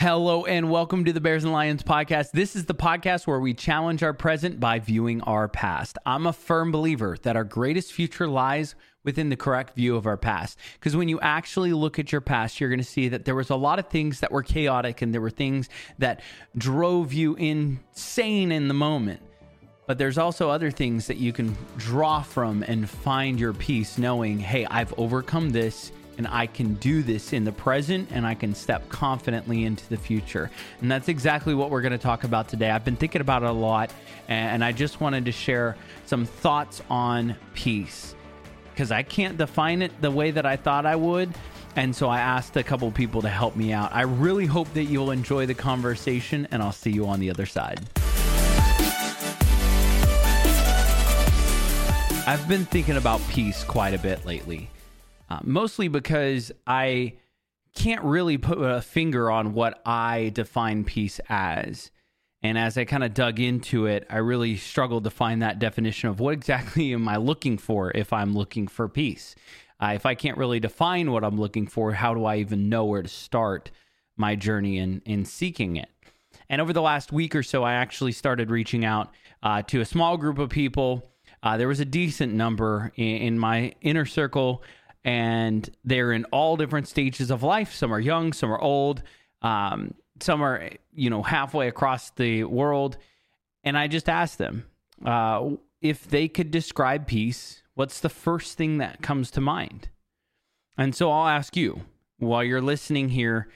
Hello 0.00 0.44
and 0.44 0.70
welcome 0.70 1.04
to 1.06 1.12
the 1.12 1.20
Bears 1.20 1.42
and 1.42 1.52
Lions 1.52 1.82
podcast. 1.82 2.30
This 2.30 2.54
is 2.54 2.66
the 2.66 2.74
podcast 2.74 3.26
where 3.26 3.40
we 3.40 3.52
challenge 3.52 4.04
our 4.04 4.12
present 4.12 4.60
by 4.60 4.78
viewing 4.78 5.20
our 5.22 5.48
past. 5.48 5.98
I'm 6.06 6.24
a 6.28 6.32
firm 6.32 6.70
believer 6.70 7.16
that 7.22 7.34
our 7.34 7.42
greatest 7.42 7.92
future 7.92 8.28
lies 8.28 8.76
within 9.02 9.28
the 9.28 9.34
correct 9.34 9.74
view 9.74 9.96
of 9.96 10.06
our 10.06 10.16
past. 10.16 10.56
Because 10.74 10.94
when 10.94 11.08
you 11.08 11.18
actually 11.18 11.72
look 11.72 11.98
at 11.98 12.12
your 12.12 12.20
past, 12.20 12.60
you're 12.60 12.70
going 12.70 12.78
to 12.78 12.84
see 12.84 13.08
that 13.08 13.24
there 13.24 13.34
was 13.34 13.50
a 13.50 13.56
lot 13.56 13.80
of 13.80 13.88
things 13.88 14.20
that 14.20 14.30
were 14.30 14.44
chaotic 14.44 15.02
and 15.02 15.12
there 15.12 15.20
were 15.20 15.30
things 15.30 15.68
that 15.98 16.20
drove 16.56 17.12
you 17.12 17.34
insane 17.34 18.52
in 18.52 18.68
the 18.68 18.74
moment. 18.74 19.20
But 19.88 19.98
there's 19.98 20.16
also 20.16 20.48
other 20.48 20.70
things 20.70 21.08
that 21.08 21.16
you 21.16 21.32
can 21.32 21.56
draw 21.76 22.22
from 22.22 22.62
and 22.62 22.88
find 22.88 23.40
your 23.40 23.52
peace 23.52 23.98
knowing, 23.98 24.38
hey, 24.38 24.64
I've 24.66 24.94
overcome 24.96 25.50
this 25.50 25.90
and 26.18 26.26
I 26.26 26.46
can 26.46 26.74
do 26.74 27.02
this 27.02 27.32
in 27.32 27.44
the 27.44 27.52
present 27.52 28.10
and 28.12 28.26
I 28.26 28.34
can 28.34 28.54
step 28.54 28.88
confidently 28.88 29.64
into 29.64 29.88
the 29.88 29.96
future. 29.96 30.50
And 30.82 30.90
that's 30.90 31.08
exactly 31.08 31.54
what 31.54 31.70
we're 31.70 31.80
going 31.80 31.92
to 31.92 31.98
talk 31.98 32.24
about 32.24 32.48
today. 32.48 32.70
I've 32.70 32.84
been 32.84 32.96
thinking 32.96 33.20
about 33.20 33.44
it 33.44 33.48
a 33.48 33.52
lot 33.52 33.90
and 34.26 34.62
I 34.64 34.72
just 34.72 35.00
wanted 35.00 35.24
to 35.26 35.32
share 35.32 35.76
some 36.04 36.26
thoughts 36.26 36.82
on 36.90 37.36
peace 37.54 38.16
because 38.72 38.90
I 38.90 39.04
can't 39.04 39.38
define 39.38 39.80
it 39.80 39.92
the 40.02 40.10
way 40.10 40.32
that 40.32 40.44
I 40.44 40.56
thought 40.56 40.84
I 40.84 40.96
would. 40.96 41.32
And 41.76 41.94
so 41.94 42.08
I 42.08 42.18
asked 42.18 42.56
a 42.56 42.64
couple 42.64 42.90
people 42.90 43.22
to 43.22 43.28
help 43.28 43.54
me 43.54 43.72
out. 43.72 43.94
I 43.94 44.02
really 44.02 44.46
hope 44.46 44.72
that 44.74 44.84
you'll 44.84 45.12
enjoy 45.12 45.46
the 45.46 45.54
conversation 45.54 46.48
and 46.50 46.60
I'll 46.62 46.72
see 46.72 46.90
you 46.90 47.06
on 47.06 47.20
the 47.20 47.30
other 47.30 47.46
side. 47.46 47.80
I've 52.26 52.44
been 52.48 52.64
thinking 52.64 52.96
about 52.96 53.20
peace 53.28 53.62
quite 53.62 53.94
a 53.94 53.98
bit 53.98 54.26
lately 54.26 54.68
uh, 55.28 55.40
mostly 55.42 55.88
because 55.88 56.52
I 56.66 57.14
can't 57.74 58.02
really 58.02 58.38
put 58.38 58.58
a 58.58 58.80
finger 58.80 59.30
on 59.30 59.54
what 59.54 59.80
I 59.86 60.30
define 60.34 60.84
peace 60.84 61.20
as. 61.28 61.90
And 62.42 62.56
as 62.56 62.78
I 62.78 62.84
kind 62.84 63.02
of 63.04 63.14
dug 63.14 63.40
into 63.40 63.86
it, 63.86 64.06
I 64.08 64.18
really 64.18 64.56
struggled 64.56 65.04
to 65.04 65.10
find 65.10 65.42
that 65.42 65.58
definition 65.58 66.08
of 66.08 66.20
what 66.20 66.34
exactly 66.34 66.92
am 66.92 67.08
I 67.08 67.16
looking 67.16 67.58
for 67.58 67.90
if 67.94 68.12
I'm 68.12 68.34
looking 68.34 68.68
for 68.68 68.88
peace. 68.88 69.34
Uh, 69.80 69.92
if 69.94 70.06
I 70.06 70.14
can't 70.14 70.38
really 70.38 70.60
define 70.60 71.12
what 71.12 71.24
I'm 71.24 71.38
looking 71.38 71.66
for, 71.66 71.92
how 71.92 72.14
do 72.14 72.24
I 72.24 72.36
even 72.36 72.68
know 72.68 72.84
where 72.84 73.02
to 73.02 73.08
start 73.08 73.70
my 74.16 74.34
journey 74.34 74.78
in, 74.78 75.02
in 75.04 75.24
seeking 75.24 75.76
it? 75.76 75.88
And 76.48 76.60
over 76.60 76.72
the 76.72 76.82
last 76.82 77.12
week 77.12 77.36
or 77.36 77.42
so, 77.42 77.62
I 77.62 77.74
actually 77.74 78.12
started 78.12 78.50
reaching 78.50 78.84
out 78.84 79.12
uh, 79.42 79.62
to 79.62 79.80
a 79.80 79.84
small 79.84 80.16
group 80.16 80.38
of 80.38 80.50
people. 80.50 81.12
Uh, 81.42 81.56
there 81.56 81.68
was 81.68 81.80
a 81.80 81.84
decent 81.84 82.32
number 82.32 82.92
in, 82.96 83.16
in 83.16 83.38
my 83.38 83.72
inner 83.82 84.06
circle 84.06 84.62
and 85.04 85.68
they're 85.84 86.12
in 86.12 86.24
all 86.26 86.56
different 86.56 86.88
stages 86.88 87.30
of 87.30 87.42
life. 87.42 87.72
Some 87.74 87.92
are 87.92 88.00
young, 88.00 88.32
some 88.32 88.52
are 88.52 88.60
old, 88.60 89.02
um, 89.42 89.94
some 90.20 90.42
are 90.42 90.70
you 90.92 91.10
know 91.10 91.22
halfway 91.22 91.68
across 91.68 92.10
the 92.10 92.44
world. 92.44 92.98
And 93.64 93.76
I 93.76 93.86
just 93.86 94.08
asked 94.08 94.38
them 94.38 94.64
uh, 95.04 95.50
if 95.80 96.06
they 96.08 96.28
could 96.28 96.50
describe 96.50 97.06
peace. 97.06 97.62
What's 97.74 98.00
the 98.00 98.08
first 98.08 98.56
thing 98.56 98.78
that 98.78 99.02
comes 99.02 99.30
to 99.32 99.40
mind? 99.40 99.88
And 100.76 100.94
so 100.94 101.10
I'll 101.10 101.28
ask 101.28 101.56
you 101.56 101.82
while 102.18 102.44
you're 102.44 102.62
listening 102.62 103.10
here. 103.10 103.48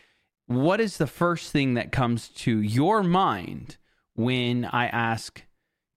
What 0.47 0.81
is 0.81 0.99
the 0.99 1.07
first 1.07 1.53
thing 1.53 1.75
that 1.75 1.93
comes 1.93 2.29
to 2.29 2.61
your 2.61 3.03
mind 3.03 3.77
when 4.15 4.65
I 4.67 4.87
ask, 4.87 5.43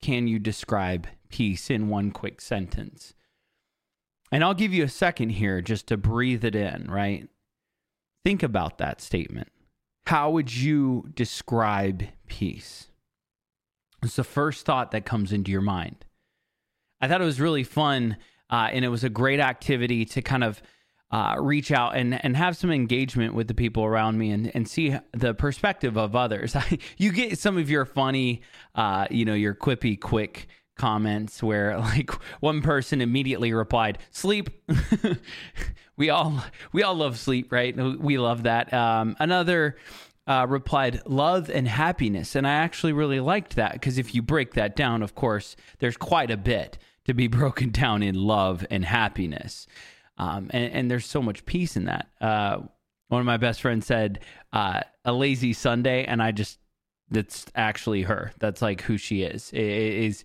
Can 0.01 0.27
you 0.27 0.39
describe 0.39 1.07
peace 1.29 1.69
in 1.69 1.89
one 1.89 2.11
quick 2.11 2.41
sentence? 2.41 3.13
And 4.31 4.43
I'll 4.43 4.53
give 4.53 4.73
you 4.73 4.83
a 4.83 4.89
second 4.89 5.29
here 5.29 5.61
just 5.61 5.87
to 5.87 5.97
breathe 5.97 6.43
it 6.43 6.55
in, 6.55 6.87
right? 6.89 7.27
Think 8.23 8.43
about 8.43 8.79
that 8.79 9.01
statement. 9.01 9.49
How 10.07 10.31
would 10.31 10.55
you 10.55 11.09
describe 11.15 12.03
peace? 12.27 12.87
It's 14.03 14.15
the 14.15 14.23
first 14.23 14.65
thought 14.65 14.91
that 14.91 15.05
comes 15.05 15.31
into 15.31 15.51
your 15.51 15.61
mind. 15.61 16.05
I 17.01 17.07
thought 17.07 17.21
it 17.21 17.25
was 17.25 17.39
really 17.39 17.63
fun, 17.63 18.17
uh, 18.49 18.69
and 18.71 18.85
it 18.85 18.89
was 18.89 19.03
a 19.03 19.09
great 19.09 19.39
activity 19.39 20.05
to 20.05 20.21
kind 20.21 20.43
of 20.43 20.61
uh, 21.11 21.35
reach 21.39 21.71
out 21.71 21.95
and, 21.95 22.23
and 22.23 22.35
have 22.35 22.57
some 22.57 22.71
engagement 22.71 23.33
with 23.33 23.47
the 23.47 23.53
people 23.53 23.83
around 23.83 24.17
me 24.17 24.31
and, 24.31 24.51
and 24.55 24.67
see 24.67 24.95
the 25.13 25.33
perspective 25.33 25.97
of 25.97 26.15
others. 26.15 26.55
you 26.97 27.11
get 27.11 27.37
some 27.37 27.57
of 27.57 27.69
your 27.69 27.85
funny, 27.85 28.41
uh, 28.73 29.07
you 29.09 29.25
know, 29.25 29.33
your 29.33 29.53
quippy, 29.53 29.99
quick 29.99 30.47
comments 30.75 31.41
where 31.41 31.77
like 31.79 32.11
one 32.41 32.61
person 32.61 33.01
immediately 33.01 33.53
replied 33.53 33.97
sleep. 34.11 34.49
We 35.97 36.09
all 36.09 36.43
we 36.71 36.83
all 36.83 36.95
love 36.95 37.17
sleep 37.17 37.51
right? 37.51 37.75
We 37.75 38.17
love 38.17 38.43
that. 38.43 38.73
Um, 38.73 39.15
another 39.19 39.77
uh, 40.27 40.45
replied 40.49 41.01
love 41.05 41.49
and 41.49 41.67
happiness. 41.67 42.35
And 42.35 42.47
i 42.47 42.53
actually 42.53 42.93
really 42.93 43.19
liked 43.19 43.55
that 43.55 43.73
because 43.73 43.97
if 43.97 44.13
you 44.15 44.21
break 44.21 44.55
that 44.55 44.75
down 44.75 45.03
of 45.03 45.15
course 45.15 45.55
there's 45.79 45.97
quite 45.97 46.31
a 46.31 46.37
bit 46.37 46.77
to 47.05 47.13
be 47.13 47.27
broken 47.41 47.69
down 47.69 48.03
in 48.03 48.15
love 48.15 48.65
and 48.69 48.83
happiness. 48.83 49.67
Um, 50.17 50.49
and, 50.51 50.71
and, 50.71 50.91
there's 50.91 51.05
so 51.05 51.21
much 51.21 51.45
peace 51.45 51.75
in 51.75 51.85
that. 51.85 52.07
Uh, 52.21 52.59
one 53.09 53.19
of 53.19 53.25
my 53.25 53.35
best 53.35 53.59
friends 53.59 53.85
said 53.85 54.21
uh, 54.53 54.79
a 55.03 55.11
lazy 55.11 55.51
sunday 55.51 56.05
and 56.05 56.23
i 56.23 56.31
just 56.31 56.57
that's 57.09 57.45
actually 57.55 58.03
her. 58.03 58.31
That's 58.39 58.61
like 58.61 58.81
who 58.81 58.97
she 58.97 59.23
is. 59.23 59.51
It 59.53 59.61
is 59.61 60.23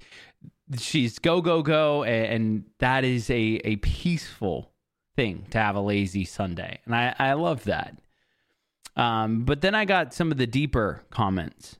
she's 0.78 1.18
go 1.18 1.40
go 1.40 1.62
go 1.62 2.04
and 2.04 2.64
that 2.78 3.04
is 3.04 3.28
a 3.30 3.60
a 3.64 3.76
peaceful 3.76 4.70
thing 5.16 5.46
to 5.50 5.58
have 5.58 5.76
a 5.76 5.80
lazy 5.80 6.24
sunday. 6.24 6.80
And 6.84 6.94
i 6.94 7.14
i 7.18 7.32
love 7.34 7.64
that. 7.64 7.98
Um 8.96 9.44
but 9.44 9.60
then 9.60 9.74
i 9.74 9.84
got 9.84 10.14
some 10.14 10.30
of 10.30 10.38
the 10.38 10.46
deeper 10.46 11.02
comments. 11.10 11.78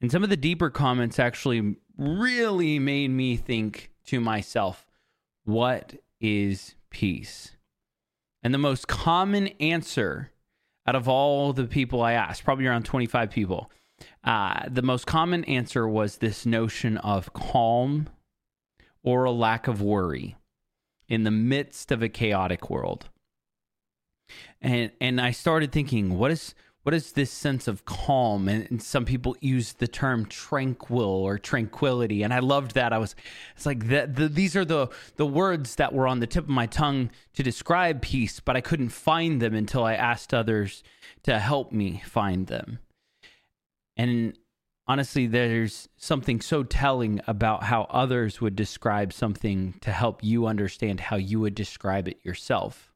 And 0.00 0.12
some 0.12 0.22
of 0.22 0.30
the 0.30 0.36
deeper 0.36 0.70
comments 0.70 1.18
actually 1.18 1.76
really 1.96 2.78
made 2.78 3.10
me 3.10 3.36
think 3.36 3.90
to 4.06 4.20
myself 4.20 4.86
what 5.44 5.94
is 6.20 6.74
peace? 6.90 7.56
And 8.42 8.54
the 8.54 8.58
most 8.58 8.86
common 8.86 9.48
answer 9.60 10.30
out 10.86 10.94
of 10.94 11.08
all 11.08 11.52
the 11.52 11.64
people 11.64 12.00
i 12.00 12.12
asked 12.12 12.44
probably 12.44 12.66
around 12.66 12.84
25 12.84 13.30
people 13.30 13.70
uh, 14.24 14.68
the 14.68 14.82
most 14.82 15.06
common 15.06 15.44
answer 15.44 15.88
was 15.88 16.16
this 16.16 16.44
notion 16.44 16.96
of 16.98 17.32
calm 17.32 18.08
or 19.02 19.24
a 19.24 19.30
lack 19.30 19.68
of 19.68 19.80
worry 19.80 20.36
in 21.08 21.24
the 21.24 21.30
midst 21.30 21.90
of 21.90 22.02
a 22.02 22.08
chaotic 22.08 22.68
world. 22.68 23.08
And 24.60 24.90
and 25.00 25.20
I 25.20 25.30
started 25.30 25.72
thinking, 25.72 26.18
what 26.18 26.30
is 26.30 26.54
what 26.82 26.94
is 26.94 27.12
this 27.12 27.30
sense 27.30 27.68
of 27.68 27.84
calm? 27.84 28.48
And, 28.48 28.66
and, 28.70 28.82
some 28.82 29.04
people 29.04 29.36
use 29.40 29.74
the 29.74 29.88
term 29.88 30.24
tranquil 30.24 31.02
or 31.02 31.38
tranquility, 31.38 32.22
and 32.22 32.32
I 32.32 32.38
loved 32.38 32.74
that. 32.74 32.92
I 32.92 32.98
was, 32.98 33.14
it's 33.54 33.66
like 33.66 33.88
that. 33.88 34.16
The, 34.16 34.28
these 34.28 34.56
are 34.56 34.64
the 34.64 34.88
the 35.16 35.26
words 35.26 35.74
that 35.76 35.92
were 35.92 36.06
on 36.06 36.20
the 36.20 36.26
tip 36.26 36.44
of 36.44 36.50
my 36.50 36.66
tongue 36.66 37.10
to 37.34 37.42
describe 37.42 38.00
peace, 38.00 38.40
but 38.40 38.56
I 38.56 38.60
couldn't 38.60 38.90
find 38.90 39.42
them 39.42 39.54
until 39.54 39.84
I 39.84 39.94
asked 39.94 40.32
others 40.32 40.82
to 41.24 41.38
help 41.38 41.72
me 41.72 42.02
find 42.06 42.46
them. 42.46 42.78
And 43.98 44.38
honestly, 44.86 45.26
there's 45.26 45.88
something 45.96 46.40
so 46.40 46.62
telling 46.62 47.20
about 47.26 47.64
how 47.64 47.82
others 47.90 48.40
would 48.40 48.56
describe 48.56 49.12
something 49.12 49.74
to 49.80 49.90
help 49.90 50.22
you 50.22 50.46
understand 50.46 51.00
how 51.00 51.16
you 51.16 51.40
would 51.40 51.54
describe 51.54 52.08
it 52.08 52.18
yourself. 52.22 52.92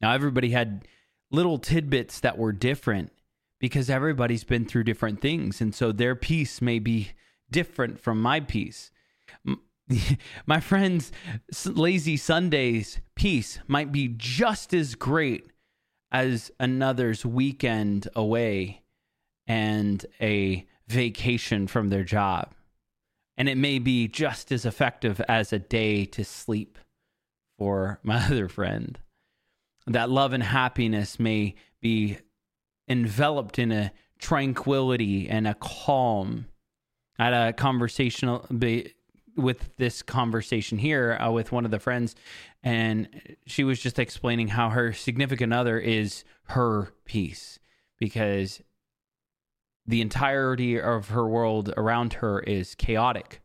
Now, 0.00 0.12
everybody 0.12 0.50
had 0.50 0.86
little 1.30 1.58
tidbits 1.58 2.20
that 2.20 2.38
were 2.38 2.52
different 2.52 3.12
because 3.58 3.90
everybody's 3.90 4.44
been 4.44 4.64
through 4.64 4.84
different 4.84 5.20
things. 5.20 5.60
And 5.60 5.74
so 5.74 5.92
their 5.92 6.14
peace 6.14 6.62
may 6.62 6.78
be 6.78 7.12
different 7.50 8.00
from 8.00 8.20
my 8.20 8.40
peace. 8.40 8.90
my 10.46 10.60
friend's 10.60 11.12
lazy 11.66 12.16
Sundays 12.16 13.00
peace 13.14 13.58
might 13.66 13.92
be 13.92 14.08
just 14.16 14.72
as 14.72 14.94
great 14.94 15.46
as 16.10 16.50
another's 16.58 17.24
weekend 17.24 18.08
away 18.14 18.81
and 19.52 20.06
a 20.18 20.66
vacation 20.88 21.66
from 21.66 21.90
their 21.90 22.04
job. 22.04 22.54
And 23.36 23.50
it 23.50 23.58
may 23.58 23.78
be 23.78 24.08
just 24.08 24.50
as 24.50 24.64
effective 24.64 25.20
as 25.28 25.52
a 25.52 25.58
day 25.58 26.06
to 26.06 26.24
sleep 26.24 26.78
for 27.58 28.00
my 28.02 28.24
other 28.24 28.48
friend. 28.48 28.98
That 29.86 30.08
love 30.08 30.32
and 30.32 30.42
happiness 30.42 31.20
may 31.20 31.54
be 31.82 32.16
enveloped 32.88 33.58
in 33.58 33.72
a 33.72 33.92
tranquility 34.18 35.28
and 35.28 35.46
a 35.46 35.54
calm. 35.54 36.46
I 37.18 37.24
had 37.24 37.34
a 37.34 37.52
conversational 37.52 38.46
with 39.36 39.76
this 39.76 40.02
conversation 40.02 40.78
here 40.78 41.18
uh, 41.20 41.30
with 41.30 41.52
one 41.52 41.66
of 41.66 41.70
the 41.70 41.78
friends, 41.78 42.14
and 42.62 43.36
she 43.46 43.64
was 43.64 43.80
just 43.80 43.98
explaining 43.98 44.48
how 44.48 44.70
her 44.70 44.94
significant 44.94 45.52
other 45.52 45.78
is 45.78 46.24
her 46.44 46.92
peace 47.04 47.58
because 47.98 48.62
the 49.86 50.00
entirety 50.00 50.80
of 50.80 51.08
her 51.08 51.26
world 51.26 51.72
around 51.76 52.14
her 52.14 52.40
is 52.40 52.74
chaotic 52.74 53.40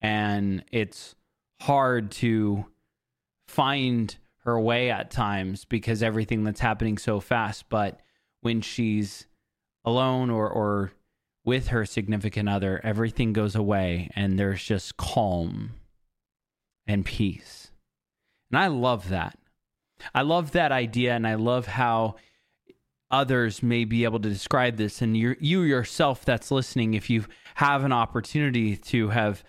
and 0.00 0.64
it's 0.72 1.14
hard 1.62 2.10
to 2.10 2.66
find 3.46 4.16
her 4.44 4.58
way 4.58 4.90
at 4.90 5.10
times 5.10 5.64
because 5.64 6.02
everything 6.02 6.44
that's 6.44 6.60
happening 6.60 6.98
so 6.98 7.20
fast 7.20 7.68
but 7.68 8.00
when 8.40 8.60
she's 8.60 9.26
alone 9.84 10.30
or 10.30 10.48
or 10.48 10.92
with 11.44 11.68
her 11.68 11.86
significant 11.86 12.48
other, 12.48 12.80
everything 12.84 13.32
goes 13.32 13.54
away 13.54 14.10
and 14.14 14.38
there's 14.38 14.62
just 14.62 14.96
calm 14.96 15.72
and 16.86 17.04
peace. 17.04 17.70
And 18.50 18.58
I 18.58 18.66
love 18.66 19.08
that. 19.08 19.38
I 20.14 20.22
love 20.22 20.52
that 20.52 20.72
idea 20.72 21.14
and 21.14 21.26
I 21.26 21.34
love 21.34 21.66
how 21.66 22.16
others 23.10 23.62
may 23.62 23.84
be 23.84 24.04
able 24.04 24.20
to 24.20 24.28
describe 24.28 24.76
this 24.76 25.02
and 25.02 25.16
you 25.16 25.36
you 25.40 25.62
yourself 25.62 26.24
that's 26.24 26.50
listening 26.50 26.94
if 26.94 27.10
you 27.10 27.24
have 27.54 27.84
an 27.84 27.92
opportunity 27.92 28.76
to 28.76 29.08
have 29.08 29.42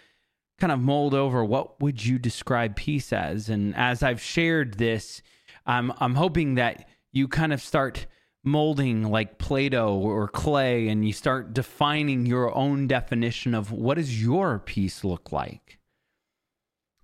kind 0.59 0.71
of 0.71 0.79
mold 0.79 1.13
over 1.13 1.43
what 1.43 1.79
would 1.79 2.03
you 2.03 2.17
describe 2.17 2.75
peace 2.75 3.13
as 3.13 3.49
and 3.49 3.75
as 3.75 4.03
I've 4.03 4.21
shared 4.21 4.75
this 4.75 5.21
I'm 5.65 5.93
I'm 5.99 6.15
hoping 6.15 6.55
that 6.55 6.87
you 7.11 7.27
kind 7.27 7.53
of 7.53 7.61
start 7.61 8.07
molding 8.43 9.03
like 9.03 9.37
Play-Doh 9.37 9.93
or 9.93 10.27
clay 10.27 10.87
and 10.87 11.05
you 11.05 11.13
start 11.13 11.53
defining 11.53 12.25
your 12.25 12.55
own 12.55 12.87
definition 12.87 13.53
of 13.53 13.71
what 13.71 13.95
does 13.95 14.21
your 14.21 14.59
peace 14.59 15.03
look 15.03 15.31
like? 15.31 15.79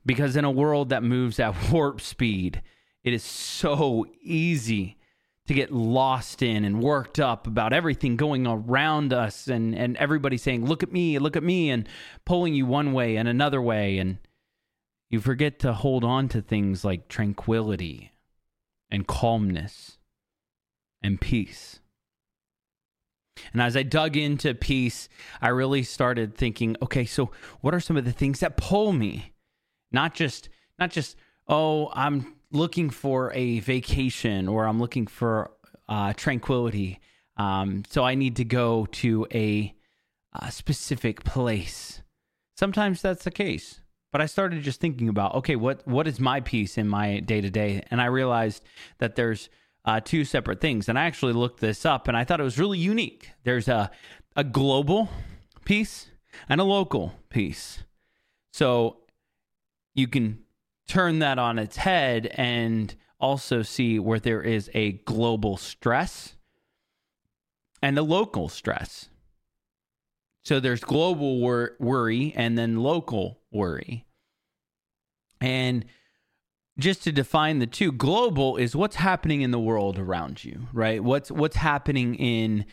Because 0.05 0.35
in 0.35 0.45
a 0.45 0.51
world 0.51 0.89
that 0.89 1.03
moves 1.03 1.39
at 1.39 1.55
warp 1.71 2.01
speed, 2.01 2.61
it 3.03 3.13
is 3.13 3.23
so 3.23 4.05
easy 4.21 4.97
to 5.47 5.53
get 5.53 5.71
lost 5.71 6.41
in 6.41 6.65
and 6.65 6.81
worked 6.81 7.19
up 7.19 7.47
about 7.47 7.73
everything 7.73 8.17
going 8.17 8.45
around 8.45 9.13
us 9.13 9.47
and, 9.47 9.73
and 9.73 9.95
everybody 9.97 10.37
saying, 10.37 10.65
Look 10.65 10.83
at 10.83 10.91
me, 10.91 11.19
look 11.19 11.35
at 11.35 11.43
me, 11.43 11.69
and 11.69 11.87
pulling 12.25 12.53
you 12.53 12.65
one 12.65 12.93
way 12.93 13.15
and 13.15 13.27
another 13.27 13.61
way. 13.61 13.97
And 13.97 14.17
you 15.09 15.19
forget 15.21 15.59
to 15.59 15.73
hold 15.73 16.03
on 16.03 16.27
to 16.29 16.41
things 16.41 16.83
like 16.83 17.07
tranquility 17.07 18.11
and 18.91 19.07
calmness 19.07 19.97
and 21.01 21.19
peace. 21.19 21.79
And 23.53 23.61
as 23.61 23.77
I 23.77 23.83
dug 23.83 24.17
into 24.17 24.53
peace, 24.53 25.07
I 25.41 25.49
really 25.49 25.83
started 25.83 26.35
thinking, 26.35 26.75
okay, 26.81 27.05
so 27.05 27.31
what 27.61 27.73
are 27.73 27.79
some 27.79 27.95
of 27.95 28.03
the 28.03 28.11
things 28.11 28.39
that 28.41 28.57
pull 28.57 28.91
me? 28.91 29.33
Not 29.91 30.13
just 30.13 30.49
not 30.77 30.91
just 30.91 31.15
oh, 31.47 31.89
I'm 31.93 32.36
looking 32.51 32.89
for 32.89 33.31
a 33.33 33.59
vacation 33.59 34.47
or 34.47 34.65
I'm 34.65 34.79
looking 34.79 35.07
for 35.07 35.51
uh, 35.89 36.13
tranquility. 36.13 36.99
Um, 37.37 37.83
so 37.89 38.03
I 38.03 38.15
need 38.15 38.37
to 38.37 38.45
go 38.45 38.85
to 38.93 39.27
a, 39.33 39.73
a 40.33 40.51
specific 40.51 41.23
place. 41.23 42.01
Sometimes 42.55 43.01
that's 43.01 43.23
the 43.23 43.31
case. 43.31 43.81
But 44.11 44.21
I 44.21 44.25
started 44.25 44.63
just 44.63 44.79
thinking 44.79 45.09
about 45.09 45.35
okay, 45.35 45.55
what 45.55 45.85
what 45.85 46.07
is 46.07 46.19
my 46.19 46.39
peace 46.39 46.77
in 46.77 46.87
my 46.87 47.19
day 47.19 47.41
to 47.41 47.49
day? 47.49 47.83
And 47.91 48.01
I 48.01 48.05
realized 48.05 48.63
that 48.99 49.15
there's 49.15 49.49
uh, 49.85 49.99
two 49.99 50.23
separate 50.25 50.61
things. 50.61 50.87
And 50.89 50.97
I 50.97 51.05
actually 51.05 51.33
looked 51.33 51.59
this 51.59 51.85
up, 51.85 52.07
and 52.07 52.15
I 52.15 52.23
thought 52.23 52.39
it 52.39 52.43
was 52.43 52.57
really 52.57 52.79
unique. 52.79 53.31
There's 53.43 53.67
a 53.67 53.91
a 54.35 54.43
global 54.43 55.09
peace 55.65 56.09
and 56.47 56.61
a 56.61 56.63
local 56.63 57.13
peace. 57.29 57.83
So 58.53 58.97
you 59.93 60.07
can 60.07 60.39
turn 60.87 61.19
that 61.19 61.37
on 61.37 61.59
its 61.59 61.77
head 61.77 62.27
and 62.35 62.95
also 63.19 63.61
see 63.61 63.99
where 63.99 64.19
there 64.19 64.41
is 64.41 64.69
a 64.73 64.93
global 64.93 65.57
stress 65.57 66.35
and 67.81 67.97
a 67.97 68.03
local 68.03 68.49
stress. 68.49 69.09
So 70.43 70.59
there's 70.59 70.81
global 70.81 71.39
wor- 71.39 71.75
worry 71.79 72.33
and 72.35 72.57
then 72.57 72.77
local 72.77 73.39
worry. 73.51 74.05
And 75.41 75.85
just 76.79 77.03
to 77.03 77.11
define 77.11 77.59
the 77.59 77.67
two, 77.67 77.91
global 77.91 78.57
is 78.57 78.75
what's 78.75 78.95
happening 78.95 79.41
in 79.41 79.51
the 79.51 79.59
world 79.59 79.99
around 79.99 80.43
you, 80.43 80.67
right? 80.71 81.03
What's 81.03 81.31
what's 81.31 81.55
happening 81.57 82.15
in 82.15 82.65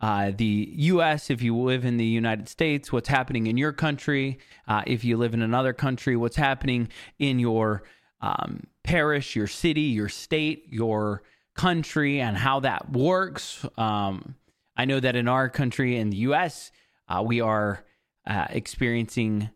uh, 0.00 0.32
the 0.34 0.72
U.S. 0.76 1.30
if 1.30 1.42
you 1.42 1.56
live 1.56 1.84
in 1.84 1.96
the 1.96 2.04
United 2.04 2.48
States, 2.48 2.92
what's 2.92 3.08
happening 3.08 3.46
in 3.46 3.56
your 3.56 3.72
country 3.72 4.38
uh, 4.66 4.82
if 4.86 5.04
you 5.04 5.16
live 5.16 5.34
in 5.34 5.42
another 5.42 5.72
country, 5.72 6.16
what's 6.16 6.36
happening 6.36 6.88
in 7.18 7.38
your 7.38 7.82
um, 8.20 8.64
parish, 8.82 9.36
your 9.36 9.46
city, 9.46 9.82
your 9.82 10.08
state, 10.08 10.66
your 10.68 11.22
country, 11.54 12.20
and 12.20 12.36
how 12.36 12.60
that 12.60 12.90
works. 12.92 13.66
Um, 13.76 14.34
I 14.76 14.84
know 14.84 15.00
that 15.00 15.16
in 15.16 15.28
our 15.28 15.48
country, 15.48 15.96
in 15.96 16.10
the 16.10 16.16
U.S., 16.18 16.72
uh, 17.08 17.22
we 17.22 17.40
are 17.40 17.84
uh, 18.26 18.46
experiencing 18.50 19.50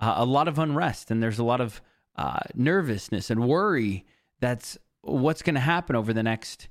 a 0.00 0.24
lot 0.24 0.48
of 0.48 0.58
unrest, 0.58 1.10
and 1.10 1.22
there's 1.22 1.38
a 1.38 1.44
lot 1.44 1.60
of 1.60 1.82
uh, 2.16 2.40
nervousness 2.54 3.30
and 3.30 3.46
worry 3.46 4.06
that's 4.40 4.78
what's 5.02 5.42
going 5.42 5.54
to 5.54 5.60
happen 5.60 5.96
over 5.96 6.12
the 6.12 6.22
next 6.22 6.68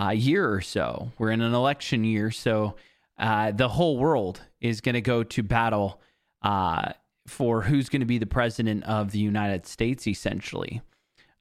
uh, 0.00 0.10
year 0.10 0.50
or 0.50 0.60
so. 0.60 1.12
We're 1.18 1.30
in 1.30 1.40
an 1.40 1.54
election 1.54 2.04
year, 2.04 2.30
so 2.30 2.76
uh, 3.18 3.52
the 3.52 3.68
whole 3.68 3.98
world 3.98 4.40
is 4.60 4.80
going 4.80 4.94
to 4.94 5.00
go 5.00 5.22
to 5.22 5.42
battle 5.42 6.00
uh, 6.42 6.92
for 7.26 7.62
who's 7.62 7.88
going 7.88 8.00
to 8.00 8.06
be 8.06 8.18
the 8.18 8.26
president 8.26 8.84
of 8.84 9.12
the 9.12 9.18
United 9.18 9.66
States, 9.66 10.06
essentially. 10.06 10.80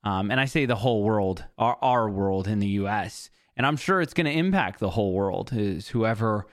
Um, 0.03 0.31
and 0.31 0.39
I 0.39 0.45
say 0.45 0.65
the 0.65 0.75
whole 0.75 1.03
world, 1.03 1.45
our, 1.57 1.77
our 1.81 2.09
world 2.09 2.47
in 2.47 2.59
the 2.59 2.67
U.S., 2.67 3.29
and 3.55 3.65
I'm 3.65 3.77
sure 3.77 4.01
it's 4.01 4.13
going 4.13 4.25
to 4.25 4.31
impact 4.31 4.79
the 4.79 4.89
whole 4.89 5.13
world. 5.13 5.51
Is 5.53 5.89
whoever 5.89 6.47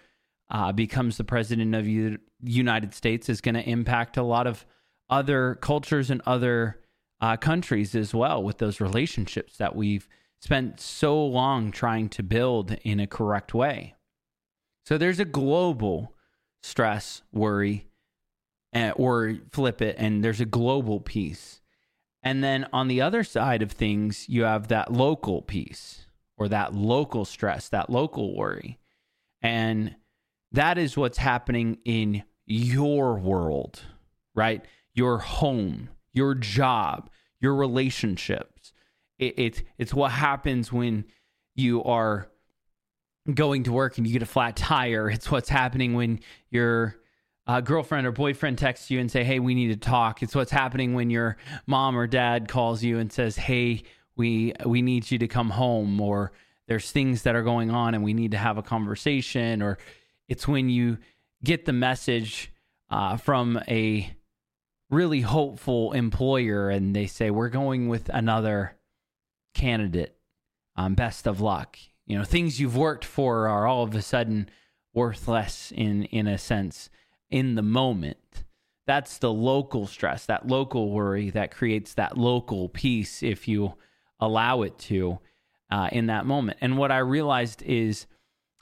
uh, 0.50 0.72
becomes 0.72 1.16
the 1.16 1.24
president 1.24 1.74
of 1.74 1.84
the 1.84 2.18
United 2.42 2.94
States 2.94 3.28
is 3.28 3.40
going 3.40 3.54
to 3.54 3.68
impact 3.68 4.16
a 4.16 4.24
lot 4.24 4.48
of 4.48 4.64
other 5.08 5.56
cultures 5.56 6.10
and 6.10 6.20
other 6.26 6.80
uh, 7.20 7.36
countries 7.36 7.94
as 7.94 8.12
well 8.12 8.42
with 8.42 8.58
those 8.58 8.80
relationships 8.80 9.56
that 9.58 9.76
we've 9.76 10.08
spent 10.46 10.78
so 10.78 11.26
long 11.26 11.72
trying 11.72 12.08
to 12.08 12.22
build 12.22 12.70
in 12.84 13.00
a 13.00 13.06
correct 13.06 13.52
way. 13.52 13.94
So 14.84 14.96
there's 14.96 15.18
a 15.18 15.24
global 15.24 16.14
stress, 16.62 17.22
worry, 17.32 17.88
uh, 18.72 18.92
or 18.94 19.38
flip 19.50 19.82
it, 19.82 19.96
and 19.98 20.22
there's 20.22 20.40
a 20.40 20.44
global 20.44 21.00
peace. 21.00 21.60
And 22.22 22.44
then 22.44 22.68
on 22.72 22.86
the 22.86 23.00
other 23.00 23.24
side 23.24 23.60
of 23.60 23.72
things, 23.72 24.28
you 24.28 24.44
have 24.44 24.68
that 24.68 24.92
local 24.92 25.42
peace 25.42 26.06
or 26.36 26.46
that 26.46 26.72
local 26.72 27.24
stress, 27.24 27.68
that 27.70 27.90
local 27.90 28.36
worry. 28.36 28.78
And 29.42 29.96
that 30.52 30.78
is 30.78 30.96
what's 30.96 31.18
happening 31.18 31.78
in 31.84 32.22
your 32.46 33.18
world, 33.18 33.80
right? 34.32 34.64
Your 34.94 35.18
home, 35.18 35.88
your 36.12 36.36
job, 36.36 37.10
your 37.40 37.56
relationships. 37.56 38.72
It, 39.18 39.38
it, 39.38 39.62
it's 39.78 39.94
what 39.94 40.12
happens 40.12 40.72
when 40.72 41.04
you 41.54 41.82
are 41.84 42.28
going 43.32 43.64
to 43.64 43.72
work 43.72 43.98
and 43.98 44.06
you 44.06 44.12
get 44.12 44.22
a 44.22 44.26
flat 44.26 44.56
tire. 44.56 45.10
It's 45.10 45.30
what's 45.30 45.48
happening 45.48 45.94
when 45.94 46.20
your 46.50 46.96
uh, 47.46 47.60
girlfriend 47.60 48.06
or 48.06 48.12
boyfriend 48.12 48.58
texts 48.58 48.90
you 48.90 49.00
and 49.00 49.10
say, 49.10 49.24
"Hey, 49.24 49.38
we 49.38 49.54
need 49.54 49.68
to 49.68 49.76
talk." 49.76 50.22
It's 50.22 50.34
what's 50.34 50.50
happening 50.50 50.94
when 50.94 51.10
your 51.10 51.36
mom 51.66 51.96
or 51.96 52.06
dad 52.06 52.48
calls 52.48 52.82
you 52.82 52.98
and 52.98 53.12
says, 53.12 53.36
"Hey, 53.36 53.82
we 54.16 54.52
we 54.64 54.82
need 54.82 55.10
you 55.10 55.18
to 55.18 55.28
come 55.28 55.50
home," 55.50 56.00
or 56.00 56.32
there's 56.68 56.90
things 56.90 57.22
that 57.22 57.36
are 57.36 57.42
going 57.42 57.70
on 57.70 57.94
and 57.94 58.02
we 58.02 58.14
need 58.14 58.32
to 58.32 58.38
have 58.38 58.58
a 58.58 58.62
conversation, 58.62 59.62
or 59.62 59.78
it's 60.28 60.48
when 60.48 60.68
you 60.68 60.98
get 61.44 61.64
the 61.64 61.72
message 61.72 62.52
uh, 62.90 63.16
from 63.16 63.60
a 63.68 64.12
really 64.90 65.20
hopeful 65.20 65.92
employer 65.92 66.70
and 66.70 66.94
they 66.94 67.06
say 67.06 67.30
we're 67.30 67.48
going 67.48 67.88
with 67.88 68.08
another 68.10 68.76
candidate 69.56 70.16
um, 70.76 70.94
best 70.94 71.26
of 71.26 71.40
luck. 71.40 71.78
You 72.06 72.18
know 72.18 72.24
things 72.24 72.60
you've 72.60 72.76
worked 72.76 73.04
for 73.04 73.48
are 73.48 73.66
all 73.66 73.82
of 73.82 73.94
a 73.94 74.02
sudden 74.02 74.48
worthless 74.94 75.72
in 75.74 76.04
in 76.04 76.26
a 76.26 76.38
sense 76.38 76.90
in 77.30 77.54
the 77.54 77.62
moment. 77.62 78.44
That's 78.86 79.18
the 79.18 79.32
local 79.32 79.86
stress 79.86 80.26
that 80.26 80.46
local 80.46 80.92
worry 80.92 81.30
that 81.30 81.50
creates 81.50 81.94
that 81.94 82.16
local 82.16 82.68
peace 82.68 83.22
if 83.22 83.48
you 83.48 83.74
allow 84.20 84.62
it 84.62 84.78
to 84.78 85.18
uh, 85.70 85.88
in 85.90 86.06
that 86.06 86.26
moment. 86.26 86.58
And 86.60 86.78
what 86.78 86.92
i 86.92 86.98
realized 86.98 87.62
is 87.62 88.06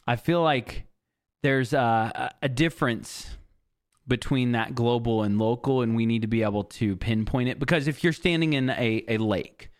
i 0.07 0.17
feel 0.17 0.43
like 0.43 0.87
there's 1.43 1.75
a, 1.75 2.33
a 2.41 2.49
difference 2.49 3.37
between 4.07 4.53
that 4.53 4.75
global 4.75 5.23
and 5.23 5.39
local, 5.39 5.83
and 5.83 5.95
we 5.95 6.07
need 6.07 6.23
to 6.23 6.29
be 6.29 6.43
able 6.43 6.65
to 6.65 6.97
pinpoint 6.97 7.49
it. 7.49 7.59
Because 7.59 7.87
if 7.87 8.03
you're 8.03 8.13
standing 8.13 8.55
in 8.55 8.71
a, 8.71 9.05
a 9.09 9.19
lake, 9.19 9.71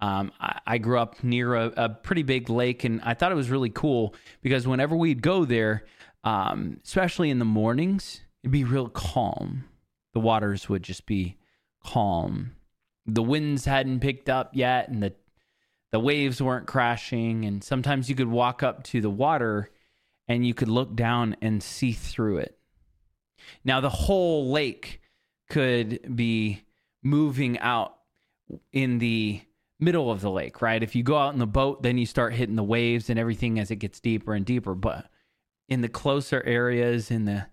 um, 0.00 0.32
I, 0.40 0.60
I, 0.66 0.78
grew 0.78 0.98
up 0.98 1.22
near 1.22 1.54
a, 1.54 1.72
a, 1.76 1.88
pretty 1.88 2.22
big 2.22 2.50
lake, 2.50 2.84
and 2.84 3.00
I 3.02 3.14
thought 3.14 3.32
it 3.32 3.36
was 3.36 3.50
really 3.50 3.70
cool 3.70 4.14
because 4.42 4.66
whenever 4.66 4.96
we'd 4.96 5.22
go 5.22 5.44
there, 5.44 5.84
um, 6.24 6.80
especially 6.84 7.30
in 7.30 7.38
the 7.38 7.44
mornings, 7.44 8.20
it'd 8.42 8.52
be 8.52 8.64
real 8.64 8.88
calm. 8.88 9.64
The 10.12 10.20
waters 10.20 10.68
would 10.68 10.82
just 10.82 11.06
be 11.06 11.36
calm. 11.82 12.56
The 13.06 13.22
winds 13.22 13.64
hadn't 13.64 14.00
picked 14.00 14.28
up 14.28 14.50
yet, 14.54 14.88
and 14.88 15.02
the 15.02 15.14
the 15.92 16.00
waves 16.00 16.42
weren't 16.42 16.66
crashing. 16.66 17.44
And 17.44 17.62
sometimes 17.62 18.10
you 18.10 18.16
could 18.16 18.28
walk 18.28 18.62
up 18.62 18.82
to 18.84 19.00
the 19.00 19.10
water, 19.10 19.70
and 20.26 20.46
you 20.46 20.54
could 20.54 20.68
look 20.68 20.96
down 20.96 21.36
and 21.40 21.62
see 21.62 21.92
through 21.92 22.38
it 22.38 22.58
now, 23.64 23.80
the 23.80 23.90
whole 23.90 24.50
lake 24.50 25.00
could 25.50 26.16
be 26.16 26.62
moving 27.02 27.58
out 27.58 27.96
in 28.72 28.98
the 28.98 29.42
middle 29.84 30.10
of 30.10 30.20
the 30.20 30.30
lake, 30.30 30.62
right? 30.62 30.82
If 30.82 30.94
you 30.94 31.02
go 31.02 31.18
out 31.18 31.32
in 31.32 31.38
the 31.38 31.46
boat, 31.46 31.82
then 31.82 31.98
you 31.98 32.06
start 32.06 32.34
hitting 32.34 32.56
the 32.56 32.62
waves 32.62 33.10
and 33.10 33.18
everything 33.18 33.58
as 33.58 33.70
it 33.70 33.76
gets 33.76 34.00
deeper 34.00 34.34
and 34.34 34.44
deeper. 34.44 34.74
But 34.74 35.08
in 35.68 35.80
the 35.80 35.88
closer 35.88 36.42
areas, 36.44 37.10
in 37.10 37.24
the 37.24 37.46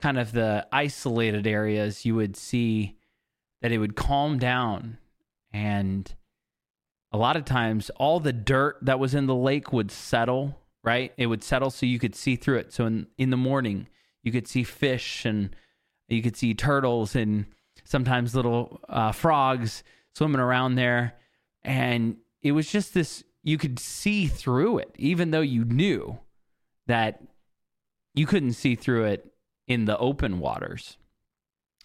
kind 0.00 0.18
of 0.18 0.32
the 0.32 0.66
isolated 0.72 1.46
areas, 1.46 2.04
you 2.04 2.14
would 2.14 2.36
see 2.36 2.96
that 3.60 3.72
it 3.72 3.78
would 3.78 3.96
calm 3.96 4.38
down. 4.38 4.98
And 5.52 6.12
a 7.12 7.18
lot 7.18 7.36
of 7.36 7.44
times, 7.44 7.90
all 7.96 8.20
the 8.20 8.32
dirt 8.32 8.78
that 8.82 8.98
was 8.98 9.14
in 9.14 9.26
the 9.26 9.34
lake 9.34 9.72
would 9.72 9.90
settle, 9.90 10.58
right? 10.82 11.12
It 11.16 11.26
would 11.26 11.44
settle 11.44 11.70
so 11.70 11.86
you 11.86 11.98
could 11.98 12.14
see 12.14 12.36
through 12.36 12.58
it. 12.58 12.72
So 12.72 12.86
in, 12.86 13.06
in 13.18 13.30
the 13.30 13.36
morning, 13.36 13.86
you 14.22 14.32
could 14.32 14.48
see 14.48 14.64
fish 14.64 15.24
and 15.24 15.54
you 16.08 16.22
could 16.22 16.36
see 16.36 16.54
turtles 16.54 17.14
and 17.14 17.46
sometimes 17.84 18.34
little 18.34 18.80
uh, 18.88 19.12
frogs 19.12 19.82
swimming 20.14 20.40
around 20.40 20.74
there. 20.74 21.14
And 21.64 22.16
it 22.42 22.52
was 22.52 22.70
just 22.70 22.94
this, 22.94 23.24
you 23.42 23.58
could 23.58 23.78
see 23.78 24.26
through 24.26 24.78
it, 24.78 24.94
even 24.98 25.30
though 25.30 25.40
you 25.40 25.64
knew 25.64 26.18
that 26.86 27.22
you 28.14 28.26
couldn't 28.26 28.54
see 28.54 28.74
through 28.74 29.04
it 29.04 29.32
in 29.66 29.84
the 29.84 29.96
open 29.98 30.38
waters. 30.38 30.96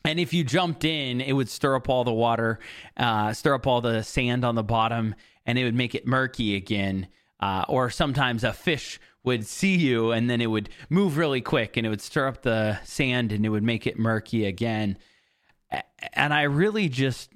And 0.04 0.20
if 0.20 0.34
you 0.34 0.44
jumped 0.44 0.86
in, 0.86 1.22
it 1.22 1.34
would 1.34 1.50
stir 1.50 1.76
up 1.76 1.90
all 1.90 2.04
the 2.04 2.14
water, 2.14 2.60
uh, 2.96 3.34
stir 3.34 3.56
up 3.56 3.68
all 3.68 3.82
the 3.82 4.04
sand 4.04 4.46
on 4.46 4.56
the 4.56 4.64
bottom, 4.64 5.16
and 5.46 5.58
it 5.58 5.64
would 5.64 5.76
make 5.76 5.96
it 5.96 6.08
murky 6.08 6.56
again. 6.56 7.08
Uh, 7.40 7.64
or 7.68 7.90
sometimes 7.90 8.44
a 8.44 8.52
fish 8.52 9.00
would 9.24 9.46
see 9.46 9.76
you 9.76 10.12
and 10.12 10.30
then 10.30 10.42
it 10.42 10.48
would 10.48 10.70
move 10.90 11.18
really 11.18 11.42
quick 11.42 11.78
and 11.78 11.86
it 11.86 11.90
would 11.90 12.02
stir 12.02 12.28
up 12.28 12.42
the 12.42 12.80
sand 12.84 13.32
and 13.32 13.46
it 13.46 13.50
would 13.50 13.62
make 13.62 13.86
it 13.86 14.00
murky 14.00 14.46
again. 14.46 14.98
And 16.14 16.34
I 16.34 16.44
really 16.44 16.90
just 16.90 17.30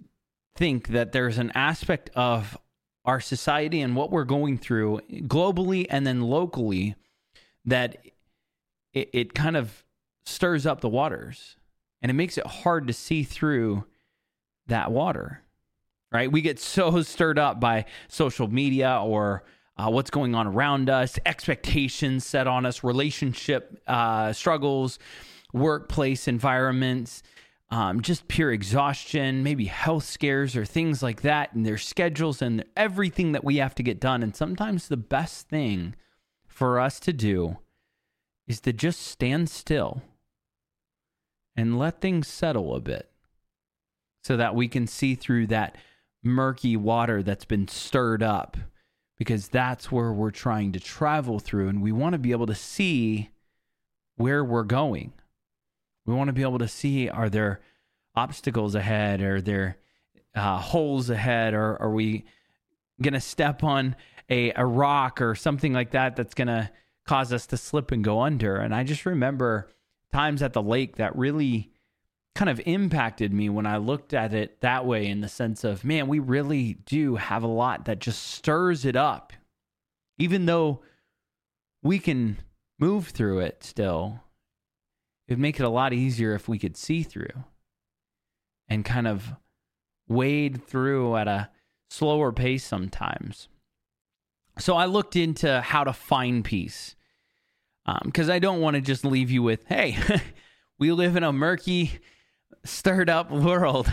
think 0.55 0.89
that 0.89 1.11
there's 1.11 1.37
an 1.37 1.51
aspect 1.55 2.09
of 2.15 2.57
our 3.05 3.19
society 3.19 3.81
and 3.81 3.95
what 3.95 4.11
we're 4.11 4.25
going 4.25 4.57
through 4.57 4.99
globally 5.11 5.87
and 5.89 6.05
then 6.05 6.21
locally 6.21 6.95
that 7.65 7.97
it, 8.93 9.09
it 9.13 9.33
kind 9.33 9.57
of 9.57 9.83
stirs 10.25 10.65
up 10.65 10.81
the 10.81 10.89
waters 10.89 11.55
and 12.01 12.09
it 12.09 12.13
makes 12.13 12.37
it 12.37 12.45
hard 12.45 12.87
to 12.87 12.93
see 12.93 13.23
through 13.23 13.85
that 14.67 14.91
water 14.91 15.41
right? 16.11 16.31
We 16.31 16.41
get 16.41 16.59
so 16.59 17.01
stirred 17.03 17.39
up 17.39 17.59
by 17.59 17.85
social 18.07 18.47
media 18.47 18.99
or 19.03 19.43
uh, 19.77 19.89
what's 19.89 20.09
going 20.09 20.35
on 20.35 20.47
around 20.47 20.89
us 20.89 21.17
expectations 21.25 22.25
set 22.25 22.47
on 22.47 22.65
us 22.65 22.83
relationship 22.83 23.81
uh, 23.87 24.33
struggles 24.33 24.99
workplace 25.53 26.27
environments 26.27 27.23
um, 27.71 28.01
just 28.01 28.27
pure 28.27 28.51
exhaustion 28.51 29.43
maybe 29.43 29.65
health 29.65 30.03
scares 30.03 30.55
or 30.55 30.65
things 30.65 31.01
like 31.01 31.21
that 31.21 31.53
and 31.53 31.65
their 31.65 31.77
schedules 31.77 32.41
and 32.41 32.63
everything 32.75 33.31
that 33.31 33.43
we 33.43 33.57
have 33.57 33.73
to 33.73 33.83
get 33.83 33.99
done 33.99 34.21
and 34.21 34.35
sometimes 34.35 34.87
the 34.87 34.97
best 34.97 35.47
thing 35.49 35.95
for 36.45 36.79
us 36.79 36.99
to 36.99 37.13
do 37.13 37.57
is 38.47 38.59
to 38.59 38.73
just 38.73 39.01
stand 39.01 39.49
still 39.49 40.01
and 41.55 41.79
let 41.79 42.01
things 42.01 42.27
settle 42.27 42.75
a 42.75 42.79
bit 42.79 43.09
so 44.23 44.37
that 44.37 44.55
we 44.55 44.67
can 44.67 44.85
see 44.85 45.15
through 45.15 45.47
that 45.47 45.77
murky 46.23 46.77
water 46.77 47.23
that's 47.23 47.45
been 47.45 47.67
stirred 47.67 48.21
up 48.21 48.57
because 49.17 49.47
that's 49.49 49.91
where 49.91 50.11
we're 50.11 50.31
trying 50.31 50.71
to 50.71 50.79
travel 50.79 51.39
through 51.39 51.67
and 51.67 51.81
we 51.81 51.91
want 51.91 52.13
to 52.13 52.19
be 52.19 52.31
able 52.31 52.47
to 52.47 52.55
see 52.55 53.29
where 54.15 54.43
we're 54.43 54.63
going. 54.63 55.13
We 56.05 56.13
want 56.13 56.29
to 56.29 56.33
be 56.33 56.41
able 56.41 56.59
to 56.59 56.67
see 56.67 57.09
are 57.09 57.29
there 57.29 57.61
obstacles 58.15 58.75
ahead? 58.75 59.21
Are 59.21 59.41
there 59.41 59.77
uh, 60.35 60.57
holes 60.57 61.09
ahead? 61.09 61.53
Or 61.53 61.81
are 61.81 61.91
we 61.91 62.25
going 63.01 63.13
to 63.13 63.21
step 63.21 63.63
on 63.63 63.95
a, 64.29 64.51
a 64.53 64.65
rock 64.65 65.21
or 65.21 65.35
something 65.35 65.73
like 65.73 65.91
that 65.91 66.15
that's 66.15 66.33
going 66.33 66.47
to 66.47 66.69
cause 67.05 67.33
us 67.33 67.47
to 67.47 67.57
slip 67.57 67.91
and 67.91 68.03
go 68.03 68.21
under? 68.21 68.57
And 68.57 68.73
I 68.73 68.83
just 68.83 69.05
remember 69.05 69.69
times 70.11 70.41
at 70.41 70.53
the 70.53 70.61
lake 70.61 70.97
that 70.97 71.15
really 71.15 71.71
kind 72.33 72.49
of 72.49 72.61
impacted 72.65 73.33
me 73.33 73.49
when 73.49 73.65
I 73.65 73.77
looked 73.77 74.13
at 74.13 74.33
it 74.33 74.61
that 74.61 74.85
way 74.85 75.07
in 75.07 75.21
the 75.21 75.27
sense 75.27 75.63
of, 75.63 75.83
man, 75.83 76.07
we 76.07 76.19
really 76.19 76.73
do 76.85 77.17
have 77.17 77.43
a 77.43 77.47
lot 77.47 77.85
that 77.85 77.99
just 77.99 78.23
stirs 78.23 78.85
it 78.85 78.95
up. 78.95 79.33
Even 80.17 80.45
though 80.45 80.81
we 81.83 81.99
can 81.99 82.37
move 82.79 83.09
through 83.09 83.39
it 83.39 83.63
still, 83.63 84.21
it'd 85.27 85.39
make 85.39 85.59
it 85.59 85.63
a 85.63 85.69
lot 85.69 85.93
easier 85.93 86.33
if 86.33 86.47
we 86.47 86.59
could 86.59 86.77
see 86.77 87.03
through 87.03 87.43
and 88.67 88.85
kind 88.85 89.07
of 89.07 89.33
wade 90.07 90.65
through 90.65 91.15
at 91.15 91.27
a 91.27 91.49
slower 91.89 92.31
pace 92.31 92.63
sometimes. 92.63 93.47
So 94.59 94.75
I 94.75 94.85
looked 94.85 95.15
into 95.15 95.61
how 95.61 95.83
to 95.83 95.93
find 95.93 96.43
peace 96.43 96.95
because 98.03 98.29
um, 98.29 98.35
I 98.35 98.39
don't 98.39 98.61
want 98.61 98.75
to 98.75 98.81
just 98.81 99.03
leave 99.03 99.31
you 99.31 99.41
with, 99.41 99.65
hey, 99.67 99.97
we 100.79 100.91
live 100.91 101.15
in 101.15 101.23
a 101.23 101.33
murky, 101.33 101.99
stirred 102.63 103.09
up 103.09 103.31
world. 103.31 103.91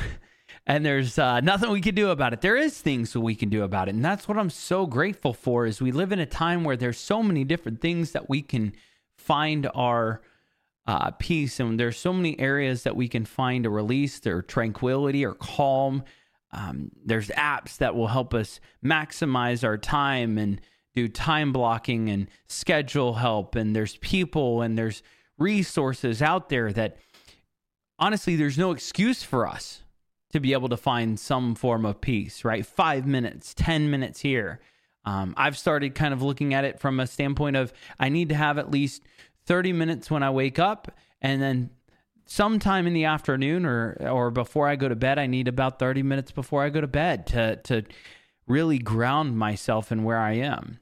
And 0.66 0.84
there's 0.84 1.18
uh, 1.18 1.40
nothing 1.40 1.70
we 1.70 1.80
can 1.80 1.94
do 1.94 2.10
about 2.10 2.34
it. 2.34 2.42
There 2.42 2.56
is 2.56 2.78
things 2.78 3.14
that 3.14 3.20
we 3.20 3.34
can 3.34 3.48
do 3.48 3.62
about 3.62 3.88
it, 3.88 3.94
and 3.94 4.04
that's 4.04 4.28
what 4.28 4.36
I'm 4.36 4.50
so 4.50 4.84
grateful 4.84 5.32
for. 5.32 5.64
Is 5.64 5.80
we 5.80 5.92
live 5.92 6.12
in 6.12 6.18
a 6.18 6.26
time 6.26 6.62
where 6.62 6.76
there's 6.76 6.98
so 6.98 7.22
many 7.22 7.42
different 7.42 7.80
things 7.80 8.12
that 8.12 8.28
we 8.28 8.42
can 8.42 8.74
find 9.16 9.70
our 9.74 10.20
uh, 10.88 11.10
peace, 11.18 11.60
and 11.60 11.78
there's 11.78 11.98
so 11.98 12.14
many 12.14 12.40
areas 12.40 12.84
that 12.84 12.96
we 12.96 13.08
can 13.08 13.26
find 13.26 13.66
a 13.66 13.70
release, 13.70 14.26
or 14.26 14.40
tranquility, 14.40 15.22
or 15.22 15.34
calm. 15.34 16.02
Um, 16.50 16.90
there's 17.04 17.28
apps 17.28 17.76
that 17.76 17.94
will 17.94 18.06
help 18.06 18.32
us 18.32 18.58
maximize 18.82 19.62
our 19.62 19.76
time 19.76 20.38
and 20.38 20.62
do 20.94 21.06
time 21.06 21.52
blocking 21.52 22.08
and 22.08 22.26
schedule 22.48 23.12
help. 23.14 23.54
And 23.54 23.76
there's 23.76 23.98
people 23.98 24.62
and 24.62 24.78
there's 24.78 25.02
resources 25.36 26.22
out 26.22 26.48
there 26.48 26.72
that 26.72 26.96
honestly 27.98 28.34
there's 28.34 28.56
no 28.56 28.70
excuse 28.72 29.22
for 29.22 29.46
us 29.46 29.82
to 30.32 30.40
be 30.40 30.54
able 30.54 30.70
to 30.70 30.76
find 30.76 31.20
some 31.20 31.54
form 31.54 31.84
of 31.84 32.00
peace 32.00 32.44
right? 32.44 32.64
Five 32.64 33.06
minutes 33.06 33.52
ten 33.54 33.90
minutes 33.90 34.20
here. 34.20 34.60
Um, 35.04 35.32
i've 35.38 35.56
started 35.56 35.94
kind 35.94 36.12
of 36.12 36.22
looking 36.22 36.52
at 36.52 36.64
it 36.64 36.80
from 36.80 37.00
a 37.00 37.06
standpoint 37.06 37.56
of 37.56 37.72
i 37.98 38.10
need 38.10 38.28
to 38.28 38.34
have 38.34 38.58
at 38.58 38.70
least 38.70 39.04
30 39.48 39.72
minutes 39.72 40.10
when 40.10 40.22
i 40.22 40.30
wake 40.30 40.58
up 40.58 40.92
and 41.20 41.42
then 41.42 41.70
sometime 42.26 42.86
in 42.86 42.92
the 42.92 43.06
afternoon 43.06 43.64
or 43.66 43.96
or 44.00 44.30
before 44.30 44.68
i 44.68 44.76
go 44.76 44.88
to 44.88 44.94
bed 44.94 45.18
i 45.18 45.26
need 45.26 45.48
about 45.48 45.78
30 45.78 46.02
minutes 46.02 46.30
before 46.30 46.62
i 46.62 46.68
go 46.68 46.80
to 46.80 46.86
bed 46.86 47.26
to 47.26 47.56
to 47.56 47.82
really 48.48 48.78
ground 48.78 49.36
myself 49.36 49.92
in 49.92 50.02
where 50.02 50.18
I 50.18 50.32
am. 50.32 50.80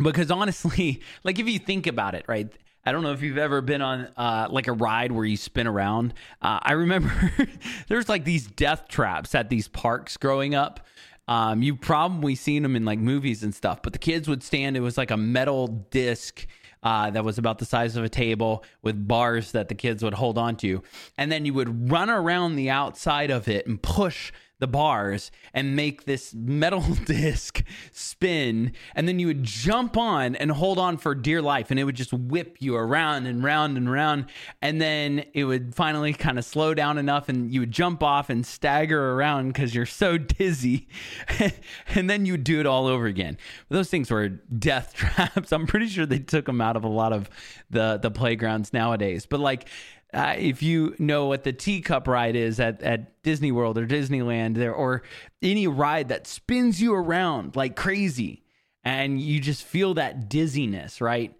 Because 0.00 0.30
honestly, 0.30 1.02
like 1.24 1.38
if 1.38 1.48
you 1.48 1.58
think 1.58 1.86
about 1.86 2.14
it, 2.14 2.24
right? 2.28 2.50
I 2.86 2.92
don't 2.92 3.02
know 3.02 3.12
if 3.12 3.22
you've 3.22 3.38
ever 3.38 3.60
been 3.62 3.80
on 3.80 4.08
uh, 4.16 4.48
like 4.50 4.68
a 4.68 4.72
ride 4.72 5.10
where 5.10 5.24
you 5.24 5.38
spin 5.38 5.66
around. 5.66 6.12
Uh, 6.42 6.60
I 6.62 6.72
remember 6.72 7.32
there's 7.88 8.08
like 8.08 8.24
these 8.24 8.46
death 8.46 8.88
traps 8.88 9.34
at 9.34 9.48
these 9.48 9.68
parks 9.68 10.16
growing 10.16 10.54
up. 10.54 10.86
Um, 11.26 11.62
you've 11.62 11.80
probably 11.80 12.34
seen 12.34 12.62
them 12.62 12.76
in 12.76 12.84
like 12.84 12.98
movies 12.98 13.42
and 13.42 13.54
stuff, 13.54 13.80
but 13.80 13.94
the 13.94 13.98
kids 13.98 14.28
would 14.28 14.42
stand. 14.42 14.76
It 14.76 14.80
was 14.80 14.98
like 14.98 15.10
a 15.10 15.16
metal 15.16 15.68
disc 15.68 16.46
uh, 16.84 17.10
that 17.10 17.24
was 17.24 17.38
about 17.38 17.58
the 17.58 17.64
size 17.64 17.96
of 17.96 18.04
a 18.04 18.08
table 18.08 18.62
with 18.82 19.08
bars 19.08 19.52
that 19.52 19.68
the 19.68 19.74
kids 19.74 20.04
would 20.04 20.14
hold 20.14 20.38
on 20.38 20.54
to. 20.56 20.82
And 21.18 21.32
then 21.32 21.46
you 21.46 21.54
would 21.54 21.90
run 21.90 22.10
around 22.10 22.56
the 22.56 22.70
outside 22.70 23.30
of 23.30 23.48
it 23.48 23.66
and 23.66 23.82
push 23.82 24.30
the 24.60 24.66
bars 24.66 25.30
and 25.52 25.74
make 25.74 26.04
this 26.04 26.32
metal 26.34 26.80
disc 27.04 27.62
spin. 27.92 28.72
And 28.94 29.08
then 29.08 29.18
you 29.18 29.26
would 29.26 29.42
jump 29.42 29.96
on 29.96 30.36
and 30.36 30.50
hold 30.50 30.78
on 30.78 30.96
for 30.96 31.14
dear 31.14 31.42
life. 31.42 31.70
And 31.70 31.80
it 31.80 31.84
would 31.84 31.96
just 31.96 32.12
whip 32.12 32.56
you 32.60 32.76
around 32.76 33.26
and 33.26 33.42
round 33.42 33.76
and 33.76 33.90
round. 33.90 34.26
And 34.62 34.80
then 34.80 35.24
it 35.34 35.44
would 35.44 35.74
finally 35.74 36.12
kind 36.12 36.38
of 36.38 36.44
slow 36.44 36.74
down 36.74 36.98
enough 36.98 37.28
and 37.28 37.52
you 37.52 37.60
would 37.60 37.72
jump 37.72 38.02
off 38.02 38.30
and 38.30 38.46
stagger 38.46 39.12
around 39.12 39.48
because 39.48 39.74
you're 39.74 39.86
so 39.86 40.18
dizzy. 40.18 40.88
And 41.94 42.08
then 42.08 42.26
you 42.26 42.36
do 42.36 42.60
it 42.60 42.66
all 42.66 42.86
over 42.86 43.06
again. 43.06 43.36
Those 43.68 43.88
things 43.88 44.10
were 44.10 44.28
death 44.28 44.94
traps. 44.94 45.52
I'm 45.52 45.66
pretty 45.66 45.86
sure 45.86 46.06
they 46.06 46.18
took 46.18 46.46
them 46.46 46.60
out 46.60 46.76
of 46.76 46.84
a 46.84 46.88
lot 46.88 47.12
of 47.12 47.28
the 47.70 47.98
the 48.00 48.10
playgrounds 48.10 48.72
nowadays. 48.72 49.26
But 49.26 49.40
like 49.40 49.68
uh, 50.12 50.34
if 50.38 50.62
you 50.62 50.94
know 50.98 51.26
what 51.26 51.44
the 51.44 51.52
teacup 51.52 52.06
ride 52.06 52.36
is 52.36 52.60
at, 52.60 52.82
at 52.82 53.22
Disney 53.22 53.52
World 53.52 53.78
or 53.78 53.86
Disneyland 53.86 54.54
there, 54.54 54.74
or 54.74 55.02
any 55.42 55.66
ride 55.66 56.08
that 56.08 56.26
spins 56.26 56.80
you 56.80 56.94
around 56.94 57.56
like 57.56 57.74
crazy 57.76 58.44
and 58.84 59.20
you 59.20 59.40
just 59.40 59.64
feel 59.64 59.94
that 59.94 60.28
dizziness, 60.28 61.00
right? 61.00 61.34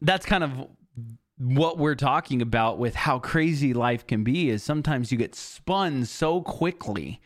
That's 0.00 0.26
kind 0.26 0.44
of 0.44 0.66
what 1.38 1.78
we're 1.78 1.94
talking 1.94 2.42
about 2.42 2.78
with 2.78 2.94
how 2.94 3.18
crazy 3.18 3.72
life 3.72 4.06
can 4.06 4.22
be 4.24 4.50
is 4.50 4.62
sometimes 4.62 5.10
you 5.10 5.18
get 5.18 5.34
spun 5.34 6.04
so 6.04 6.40
quickly 6.40 7.20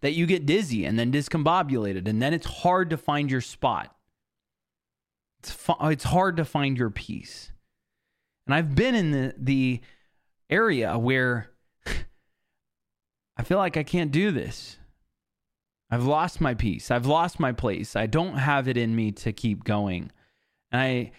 that 0.00 0.12
you 0.12 0.26
get 0.26 0.46
dizzy 0.46 0.84
and 0.84 0.98
then 0.98 1.10
discombobulated 1.10 2.06
and 2.06 2.22
then 2.22 2.34
it's 2.34 2.46
hard 2.46 2.90
to 2.90 2.96
find 2.96 3.30
your 3.30 3.40
spot. 3.40 3.94
It's 5.40 5.50
fu- 5.50 5.88
it's 5.88 6.04
hard 6.04 6.36
to 6.36 6.44
find 6.44 6.76
your 6.76 6.90
peace. 6.90 7.52
And 8.46 8.54
I've 8.54 8.74
been 8.74 8.94
in 8.94 9.10
the 9.10 9.34
the 9.38 9.80
area 10.50 10.98
where 10.98 11.50
I 13.36 13.42
feel 13.44 13.58
like 13.58 13.76
I 13.76 13.82
can't 13.82 14.10
do 14.10 14.30
this. 14.30 14.78
I've 15.90 16.04
lost 16.04 16.40
my 16.40 16.54
peace. 16.54 16.90
I've 16.90 17.06
lost 17.06 17.40
my 17.40 17.52
place. 17.52 17.96
I 17.96 18.06
don't 18.06 18.36
have 18.36 18.68
it 18.68 18.76
in 18.76 18.94
me 18.94 19.12
to 19.12 19.32
keep 19.32 19.64
going. 19.64 20.10
And 20.70 20.80
I 20.80 21.12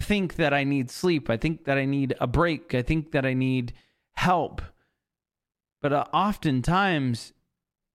think 0.00 0.34
that 0.34 0.52
I 0.52 0.64
need 0.64 0.90
sleep. 0.90 1.30
I 1.30 1.36
think 1.36 1.64
that 1.64 1.78
I 1.78 1.84
need 1.84 2.14
a 2.20 2.26
break. 2.26 2.74
I 2.74 2.82
think 2.82 3.12
that 3.12 3.24
I 3.24 3.32
need 3.32 3.72
help. 4.14 4.60
But 5.80 5.92
uh, 5.92 6.04
oftentimes, 6.12 7.32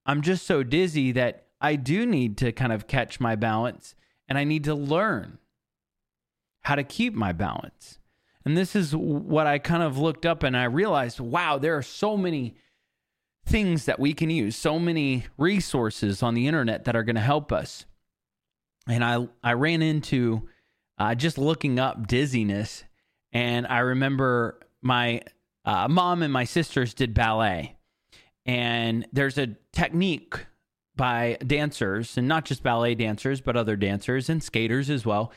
I'm 0.06 0.22
just 0.22 0.48
so 0.48 0.64
dizzy 0.64 1.12
that 1.12 1.48
I 1.62 1.76
do 1.76 2.06
need 2.06 2.38
to 2.38 2.52
kind 2.52 2.72
of 2.72 2.88
catch 2.88 3.20
my 3.20 3.36
balance 3.36 3.94
and 4.28 4.38
I 4.38 4.46
need 4.46 4.64
to 4.64 4.74
learn 4.74 5.38
how 6.62 6.76
to 6.76 6.84
keep 6.84 7.14
my 7.14 7.34
balance. 7.34 7.99
And 8.50 8.58
this 8.58 8.76
is 8.76 8.96
what 8.96 9.46
I 9.46 9.60
kind 9.60 9.84
of 9.84 10.00
looked 10.00 10.26
up 10.26 10.42
and 10.42 10.58
I 10.58 10.64
realized 10.64 11.20
wow, 11.20 11.60
there 11.60 11.78
are 11.78 11.84
so 11.84 12.18
many 12.18 12.56
things 13.46 13.86
that 13.86 14.00
we 14.00 14.12
can 14.12 14.32
use, 14.32 14.56
so 14.56 14.80
many 14.80 15.26
resources 15.38 16.24
on 16.24 16.34
the 16.34 16.48
internet 16.48 16.86
that 16.86 16.96
are 16.96 17.04
going 17.04 17.16
to 17.16 17.22
help 17.22 17.52
us. 17.52 17.86
And 18.88 19.04
I, 19.04 19.28
I 19.44 19.54
ran 19.54 19.84
into 19.84 20.50
uh, 20.98 21.14
just 21.14 21.38
looking 21.38 21.78
up 21.78 22.08
dizziness. 22.08 22.86
And 23.32 23.68
I 23.68 23.82
remember 23.82 24.60
my 24.82 25.22
uh, 25.64 25.88
mom 25.88 26.24
and 26.24 26.34
my 26.34 26.46
sisters 26.46 26.96
did 26.96 27.14
ballet. 27.14 27.78
And 28.48 29.06
there's 29.14 29.38
a 29.38 29.56
technique 29.74 30.44
by 30.96 31.38
dancers, 31.46 32.18
and 32.18 32.28
not 32.28 32.46
just 32.46 32.64
ballet 32.64 32.96
dancers, 32.96 33.42
but 33.42 33.56
other 33.56 33.76
dancers 33.76 34.28
and 34.28 34.42
skaters 34.42 34.90
as 34.90 35.06
well. 35.06 35.34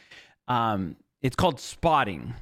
Um, 0.48 0.96
it's 1.20 1.36
called 1.36 1.60
spotting. 1.60 2.36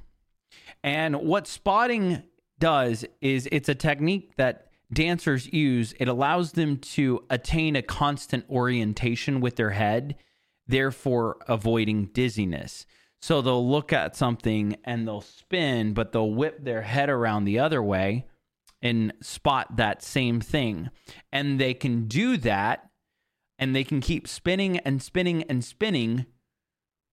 And 0.83 1.17
what 1.17 1.47
spotting 1.47 2.23
does 2.59 3.05
is 3.21 3.49
it's 3.51 3.69
a 3.69 3.75
technique 3.75 4.37
that 4.37 4.69
dancers 4.93 5.53
use. 5.53 5.95
It 5.99 6.09
allows 6.09 6.53
them 6.53 6.79
to 6.79 7.25
attain 7.31 7.77
a 7.77 7.83
constant 7.83 8.45
orientation 8.49 9.41
with 9.41 9.57
their 9.57 9.71
head, 9.71 10.17
therefore 10.67 11.39
avoiding 11.49 12.07
dizziness. 12.07 12.87
So 13.23 13.43
they'll 13.43 13.69
look 13.69 13.93
at 13.93 14.17
something 14.17 14.77
and 14.85 15.07
they'll 15.07 15.21
spin, 15.21 15.93
but 15.93 16.13
they'll 16.13 16.33
whip 16.33 16.65
their 16.65 16.83
head 16.83 17.11
around 17.11 17.45
the 17.45 17.59
other 17.59 17.83
way 17.83 18.27
and 18.81 19.13
spot 19.21 19.77
that 19.77 20.03
same 20.03 20.41
thing. 20.41 20.89
And 21.31 21.61
they 21.61 21.75
can 21.75 22.07
do 22.07 22.39
that 22.39 22.89
and 23.59 23.77
they 23.77 23.85
can 23.85 24.01
keep 24.01 24.27
spinning 24.27 24.79
and 24.79 25.03
spinning 25.03 25.43
and 25.45 25.63
spinning 25.63 26.25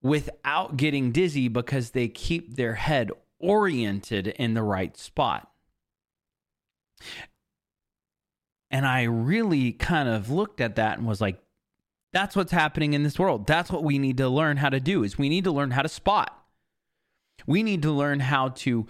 without 0.02 0.78
getting 0.78 1.12
dizzy 1.12 1.50
because 1.50 1.92
they 1.92 2.08
keep 2.08 2.56
their 2.56 2.76
head 2.76 3.12
oriented 3.40 4.28
in 4.28 4.54
the 4.54 4.64
right 4.64 4.96
spot. 4.98 5.50
And 8.70 8.86
I 8.86 9.04
really 9.04 9.72
kind 9.72 10.10
of 10.10 10.30
looked 10.30 10.60
at 10.60 10.76
that 10.76 10.98
and 10.98 11.08
was 11.08 11.22
like, 11.22 11.40
that's 12.14 12.36
what's 12.36 12.52
happening 12.52 12.94
in 12.94 13.04
this 13.04 13.20
world. 13.20 13.48
That's 13.48 13.72
what 13.72 13.84
we 13.84 14.00
need 14.00 14.18
to 14.18 14.30
learn 14.30 14.58
how 14.58 14.70
to 14.70 14.80
do 14.80 15.04
is 15.04 15.18
we 15.18 15.30
need 15.30 15.44
to 15.44 15.52
learn 15.52 15.72
how 15.72 15.82
to 15.82 15.90
spot. 15.90 16.34
We 17.46 17.64
need 17.64 17.82
to 17.84 17.92
learn 17.92 18.20
how 18.20 18.50
to 18.50 18.88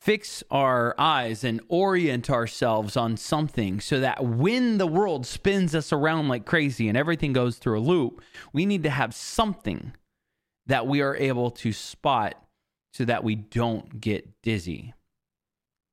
fix 0.00 0.42
our 0.50 0.96
eyes 0.98 1.44
and 1.44 1.60
orient 1.68 2.28
ourselves 2.28 2.96
on 2.96 3.16
something 3.16 3.80
so 3.80 4.00
that 4.00 4.24
when 4.24 4.78
the 4.78 4.86
world 4.86 5.24
spins 5.24 5.74
us 5.76 5.92
around 5.92 6.26
like 6.26 6.44
crazy 6.44 6.88
and 6.88 6.98
everything 6.98 7.32
goes 7.32 7.58
through 7.58 7.78
a 7.78 7.80
loop, 7.80 8.20
we 8.52 8.66
need 8.66 8.82
to 8.82 8.90
have 8.90 9.14
something 9.14 9.92
that 10.66 10.88
we 10.88 11.00
are 11.00 11.14
able 11.16 11.52
to 11.52 11.72
spot 11.72 12.34
so 12.92 13.04
that 13.04 13.24
we 13.24 13.34
don't 13.34 14.00
get 14.00 14.42
dizzy. 14.42 14.94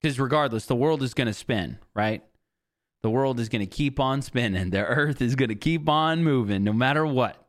Because 0.01 0.19
regardless, 0.19 0.65
the 0.65 0.75
world 0.75 1.01
is 1.01 1.13
going 1.13 1.27
to 1.27 1.33
spin, 1.33 1.79
right? 1.93 2.23
The 3.01 3.09
world 3.09 3.39
is 3.39 3.49
going 3.49 3.61
to 3.61 3.65
keep 3.65 3.99
on 3.99 4.21
spinning. 4.21 4.69
The 4.69 4.85
earth 4.85 5.21
is 5.21 5.35
going 5.35 5.49
to 5.49 5.55
keep 5.55 5.87
on 5.89 6.23
moving 6.23 6.63
no 6.63 6.73
matter 6.73 7.05
what. 7.05 7.47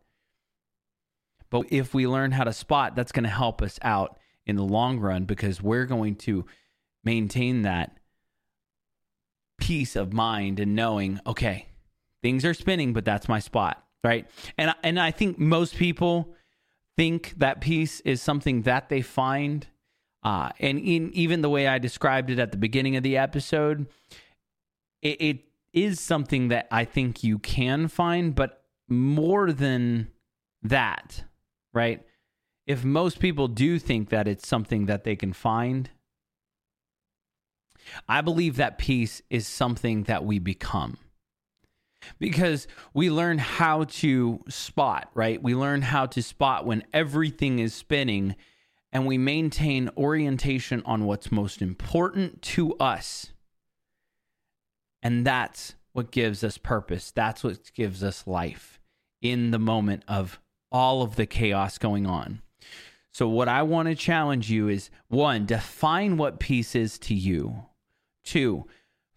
But 1.51 1.67
if 1.71 1.93
we 1.93 2.07
learn 2.07 2.31
how 2.31 2.45
to 2.45 2.53
spot, 2.53 2.95
that's 2.95 3.13
going 3.13 3.25
to 3.25 3.31
help 3.31 3.61
us 3.61 3.79
out 3.83 4.19
in 4.47 4.57
the 4.57 4.63
long 4.63 5.01
run 5.01 5.25
because 5.25 5.61
we're 5.61 5.85
going 5.85 6.15
to 6.15 6.47
maintain 7.05 7.63
that 7.63 7.99
peace 9.61 9.97
of 9.97 10.13
mind 10.13 10.61
and 10.61 10.75
knowing, 10.75 11.21
okay, 11.27 11.67
things 12.23 12.45
are 12.45 12.55
spinning, 12.55 12.93
but 12.93 13.05
that's 13.05 13.29
my 13.29 13.41
spot, 13.41 13.85
right? 14.05 14.29
And 14.57 14.75
and 14.83 14.99
I 14.99 15.11
think 15.11 15.39
most 15.39 15.77
people 15.77 16.35
think 16.97 17.35
that 17.39 17.61
peace 17.61 18.01
is 18.01 18.21
something 18.21 18.63
that 18.63 18.89
they 18.89 19.03
find 19.03 19.67
uh, 20.23 20.51
and 20.59 20.79
in 20.79 21.11
even 21.15 21.41
the 21.41 21.49
way 21.49 21.67
I 21.67 21.79
described 21.79 22.31
it 22.31 22.39
at 22.39 22.51
the 22.53 22.59
beginning 22.59 22.97
of 22.97 23.03
the 23.03 23.17
episode, 23.17 23.87
it, 25.03 25.21
it 25.21 25.39
is 25.73 26.01
something 26.01 26.49
that 26.49 26.67
I 26.71 26.85
think 26.85 27.25
you 27.25 27.39
can 27.39 27.89
find, 27.89 28.35
but 28.35 28.65
more 28.89 29.53
than 29.53 30.09
that, 30.63 31.25
right? 31.73 32.05
If 32.67 32.85
most 32.85 33.19
people 33.19 33.49
do 33.49 33.79
think 33.79 34.11
that 34.11 34.29
it's 34.29 34.47
something 34.47 34.87
that 34.87 35.05
they 35.05 35.17
can 35.17 35.33
find, 35.33 35.91
I 38.09 38.21
believe 38.21 38.57
that 38.57 38.79
peace 38.79 39.23
is 39.31 39.47
something 39.47 40.03
that 40.05 40.25
we 40.25 40.39
become 40.39 40.99
because 42.19 42.67
we 42.95 43.11
learn 43.11 43.39
how 43.39 43.85
to 43.85 44.43
spot, 44.49 45.11
right? 45.15 45.43
We 45.43 45.55
learn 45.55 45.83
how 45.83 46.07
to 46.07 46.23
spot 46.23 46.67
when 46.67 46.85
everything 46.93 47.59
is 47.59 47.75
spinning 47.75 48.37
and 48.93 49.07
we 49.07 49.19
maintain 49.19 49.91
orientation 49.97 50.83
on 50.85 51.05
what's 51.05 51.31
most 51.31 51.63
important 51.63 52.43
to 52.43 52.75
us 52.75 53.33
and 55.03 55.27
that's 55.27 55.75
what 55.93 56.11
gives 56.11 56.45
us 56.45 56.59
purpose. 56.59 57.11
That's 57.11 57.43
what 57.43 57.73
gives 57.75 58.03
us 58.03 58.27
life 58.27 58.79
in 59.23 59.51
the 59.51 59.59
moment 59.59 60.05
of 60.09 60.41
all 60.71 61.03
of 61.03 61.17
the 61.17 61.27
chaos 61.27 61.79
going 61.79 62.07
on. 62.07 62.43
So, 63.13 63.29
what 63.29 63.49
I 63.49 63.63
want 63.63 63.89
to 63.89 63.95
challenge 63.95 64.51
you 64.51 64.69
is 64.69 64.91
one, 65.09 65.47
define 65.47 66.17
what 66.17 66.39
peace 66.39 66.77
is 66.77 66.99
to 67.01 67.15
you. 67.15 67.65
Two, 68.23 68.67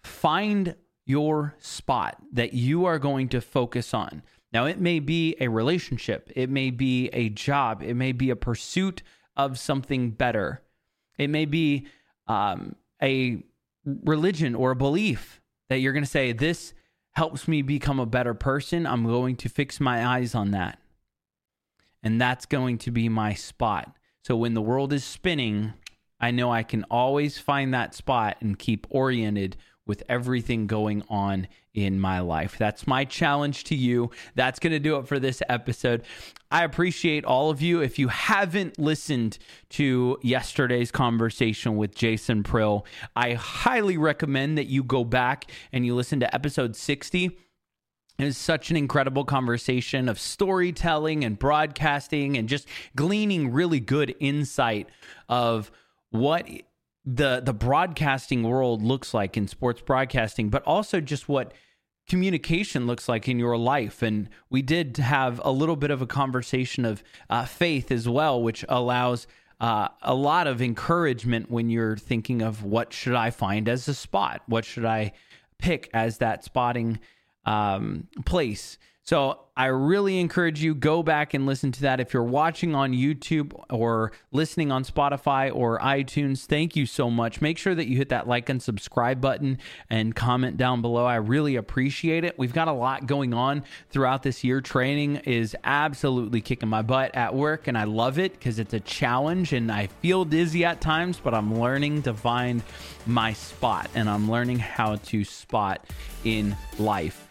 find 0.01 0.75
your 1.05 1.55
spot 1.59 2.17
that 2.31 2.53
you 2.53 2.85
are 2.85 2.99
going 2.99 3.29
to 3.29 3.41
focus 3.41 3.93
on. 3.93 4.23
Now, 4.51 4.65
it 4.65 4.79
may 4.79 4.99
be 4.99 5.35
a 5.39 5.47
relationship, 5.47 6.31
it 6.35 6.49
may 6.49 6.69
be 6.69 7.07
a 7.07 7.29
job, 7.29 7.81
it 7.81 7.95
may 7.95 8.11
be 8.11 8.29
a 8.29 8.35
pursuit 8.35 9.01
of 9.35 9.57
something 9.57 10.11
better, 10.11 10.61
it 11.17 11.29
may 11.29 11.45
be 11.45 11.87
um, 12.27 12.75
a 13.01 13.43
religion 13.85 14.55
or 14.55 14.71
a 14.71 14.75
belief 14.75 15.41
that 15.69 15.79
you're 15.79 15.93
going 15.93 16.05
to 16.05 16.09
say, 16.09 16.31
This 16.31 16.73
helps 17.13 17.47
me 17.47 17.61
become 17.61 17.99
a 17.99 18.05
better 18.05 18.33
person. 18.33 18.85
I'm 18.85 19.05
going 19.05 19.35
to 19.37 19.49
fix 19.49 19.79
my 19.79 20.05
eyes 20.05 20.35
on 20.35 20.51
that. 20.51 20.79
And 22.01 22.19
that's 22.19 22.45
going 22.45 22.77
to 22.79 22.91
be 22.91 23.07
my 23.07 23.33
spot. 23.33 23.95
So 24.23 24.35
when 24.35 24.53
the 24.53 24.61
world 24.61 24.93
is 24.93 25.03
spinning, 25.03 25.73
I 26.19 26.31
know 26.31 26.51
I 26.51 26.63
can 26.63 26.83
always 26.89 27.37
find 27.37 27.73
that 27.73 27.93
spot 27.93 28.37
and 28.39 28.57
keep 28.57 28.87
oriented 28.89 29.57
with 29.85 30.03
everything 30.07 30.67
going 30.67 31.03
on 31.09 31.47
in 31.73 31.99
my 31.99 32.19
life. 32.19 32.57
That's 32.57 32.85
my 32.87 33.03
challenge 33.03 33.63
to 33.65 33.75
you. 33.75 34.11
That's 34.35 34.59
going 34.59 34.73
to 34.73 34.79
do 34.79 34.97
it 34.97 35.07
for 35.07 35.19
this 35.19 35.41
episode. 35.49 36.03
I 36.51 36.63
appreciate 36.63 37.25
all 37.25 37.49
of 37.49 37.61
you. 37.61 37.81
If 37.81 37.97
you 37.97 38.09
haven't 38.09 38.77
listened 38.77 39.39
to 39.71 40.19
yesterday's 40.21 40.91
conversation 40.91 41.75
with 41.77 41.95
Jason 41.95 42.43
Prill, 42.43 42.85
I 43.15 43.33
highly 43.33 43.97
recommend 43.97 44.57
that 44.57 44.67
you 44.67 44.83
go 44.83 45.03
back 45.03 45.51
and 45.71 45.85
you 45.85 45.95
listen 45.95 46.19
to 46.19 46.33
episode 46.33 46.75
60. 46.75 47.37
It 48.19 48.25
was 48.25 48.37
such 48.37 48.69
an 48.69 48.77
incredible 48.77 49.25
conversation 49.25 50.07
of 50.07 50.19
storytelling 50.19 51.23
and 51.23 51.37
broadcasting 51.39 52.37
and 52.37 52.47
just 52.47 52.67
gleaning 52.95 53.51
really 53.51 53.79
good 53.79 54.15
insight 54.19 54.87
of 55.27 55.71
what 56.11 56.47
the 57.05 57.41
the 57.43 57.53
broadcasting 57.53 58.43
world 58.43 58.81
looks 58.81 59.13
like 59.13 59.35
in 59.35 59.47
sports 59.47 59.81
broadcasting, 59.81 60.49
but 60.49 60.63
also 60.63 61.01
just 61.01 61.27
what 61.27 61.53
communication 62.07 62.85
looks 62.85 63.07
like 63.07 63.27
in 63.27 63.39
your 63.39 63.57
life. 63.57 64.01
And 64.01 64.29
we 64.49 64.61
did 64.61 64.97
have 64.97 65.39
a 65.43 65.51
little 65.51 65.75
bit 65.75 65.91
of 65.91 66.01
a 66.01 66.07
conversation 66.07 66.85
of 66.85 67.03
uh, 67.29 67.45
faith 67.45 67.91
as 67.91 68.07
well, 68.07 68.41
which 68.41 68.65
allows 68.67 69.27
uh, 69.59 69.87
a 70.01 70.13
lot 70.13 70.47
of 70.47 70.61
encouragement 70.61 71.49
when 71.49 71.69
you're 71.69 71.95
thinking 71.95 72.41
of 72.41 72.63
what 72.63 72.91
should 72.91 73.15
I 73.15 73.29
find 73.29 73.69
as 73.69 73.87
a 73.87 73.93
spot, 73.93 74.41
what 74.47 74.65
should 74.65 74.85
I 74.85 75.13
pick 75.57 75.89
as 75.93 76.17
that 76.17 76.43
spotting 76.43 76.99
um, 77.45 78.07
place. 78.25 78.77
So 79.05 79.39
I 79.57 79.65
really 79.65 80.19
encourage 80.19 80.63
you 80.63 80.73
go 80.73 81.03
back 81.03 81.33
and 81.33 81.45
listen 81.45 81.73
to 81.73 81.81
that. 81.81 81.99
If 81.99 82.13
you're 82.13 82.23
watching 82.23 82.73
on 82.73 82.93
YouTube 82.93 83.53
or 83.69 84.13
listening 84.31 84.71
on 84.71 84.85
Spotify 84.85 85.53
or 85.53 85.77
iTunes, 85.79 86.45
thank 86.45 86.77
you 86.77 86.85
so 86.85 87.11
much. 87.11 87.41
Make 87.41 87.57
sure 87.57 87.75
that 87.75 87.87
you 87.87 87.97
hit 87.97 88.09
that 88.09 88.29
like 88.29 88.47
and 88.47 88.63
subscribe 88.63 89.19
button 89.19 89.59
and 89.89 90.15
comment 90.15 90.55
down 90.55 90.81
below. 90.81 91.05
I 91.05 91.17
really 91.17 91.57
appreciate 91.57 92.23
it. 92.23 92.39
We've 92.39 92.53
got 92.53 92.69
a 92.69 92.73
lot 92.73 93.05
going 93.05 93.33
on 93.33 93.63
throughout 93.89 94.23
this 94.23 94.41
year. 94.41 94.61
Training 94.61 95.17
is 95.17 95.53
absolutely 95.65 96.39
kicking 96.39 96.69
my 96.69 96.81
butt 96.81 97.13
at 97.13 97.35
work 97.35 97.67
and 97.67 97.77
I 97.77 97.83
love 97.83 98.17
it 98.17 98.31
because 98.31 98.57
it's 98.57 98.73
a 98.73 98.79
challenge 98.79 99.51
and 99.51 99.69
I 99.69 99.87
feel 99.87 100.23
dizzy 100.23 100.63
at 100.63 100.79
times, 100.79 101.19
but 101.21 101.33
I'm 101.33 101.59
learning 101.59 102.03
to 102.03 102.13
find 102.13 102.63
my 103.05 103.33
spot 103.33 103.89
and 103.95 104.09
I'm 104.09 104.31
learning 104.31 104.59
how 104.59 104.95
to 104.95 105.25
spot 105.25 105.85
in 106.23 106.55
life. 106.79 107.27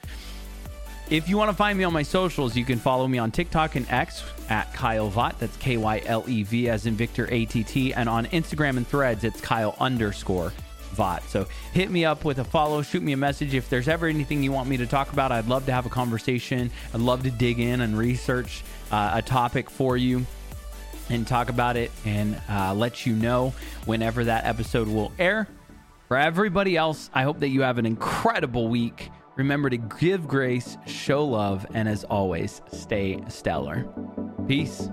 If 1.12 1.29
you 1.29 1.37
want 1.37 1.51
to 1.51 1.55
find 1.55 1.77
me 1.77 1.85
on 1.85 1.92
my 1.92 2.05
socials, 2.05 2.57
you 2.57 2.64
can 2.64 2.79
follow 2.79 3.07
me 3.07 3.18
on 3.18 3.31
TikTok 3.31 3.77
and 3.77 3.87
X 3.90 4.25
at 4.48 4.72
Kyle 4.72 5.11
Vatt. 5.11 5.38
That's 5.38 5.55
K 5.59 5.77
Y 5.77 6.01
L 6.07 6.25
E 6.27 6.42
V 6.42 6.70
as 6.70 6.87
in 6.87 6.94
Victor 6.94 7.29
A 7.31 7.44
T 7.44 7.62
T. 7.62 7.92
And 7.92 8.09
on 8.09 8.25
Instagram 8.29 8.79
and 8.79 8.88
threads, 8.88 9.22
it's 9.22 9.38
Kyle 9.38 9.77
underscore 9.79 10.55
Vatt. 10.94 11.22
So 11.29 11.46
hit 11.75 11.90
me 11.90 12.07
up 12.07 12.25
with 12.25 12.38
a 12.38 12.44
follow, 12.44 12.81
shoot 12.81 13.03
me 13.03 13.12
a 13.12 13.18
message. 13.18 13.53
If 13.53 13.68
there's 13.68 13.88
ever 13.88 14.07
anything 14.07 14.42
you 14.42 14.53
want 14.53 14.70
me 14.70 14.79
to 14.79 14.87
talk 14.87 15.12
about, 15.12 15.33
I'd 15.33 15.48
love 15.48 15.66
to 15.66 15.72
have 15.72 15.85
a 15.85 15.90
conversation. 15.90 16.70
I'd 16.94 17.03
love 17.03 17.25
to 17.25 17.31
dig 17.31 17.61
in 17.61 17.83
and 17.83 17.98
research 17.98 18.64
uh, 18.90 19.11
a 19.12 19.20
topic 19.20 19.68
for 19.68 19.98
you 19.98 20.25
and 21.11 21.27
talk 21.27 21.51
about 21.51 21.77
it 21.77 21.90
and 22.07 22.40
uh, 22.48 22.72
let 22.72 23.05
you 23.05 23.14
know 23.14 23.53
whenever 23.85 24.25
that 24.25 24.46
episode 24.46 24.88
will 24.88 25.12
air. 25.18 25.46
For 26.09 26.16
everybody 26.16 26.79
else, 26.79 27.11
I 27.12 27.22
hope 27.25 27.40
that 27.40 27.48
you 27.48 27.61
have 27.61 27.77
an 27.77 27.85
incredible 27.85 28.68
week. 28.68 29.11
Remember 29.37 29.71
to 29.71 29.79
give 29.79 30.29
grace, 30.29 30.77
show 30.87 31.25
love, 31.25 31.66
and 31.75 31.88
as 31.88 32.05
always, 32.05 32.61
stay 32.71 33.18
stellar. 33.29 33.87
Peace. 34.47 34.90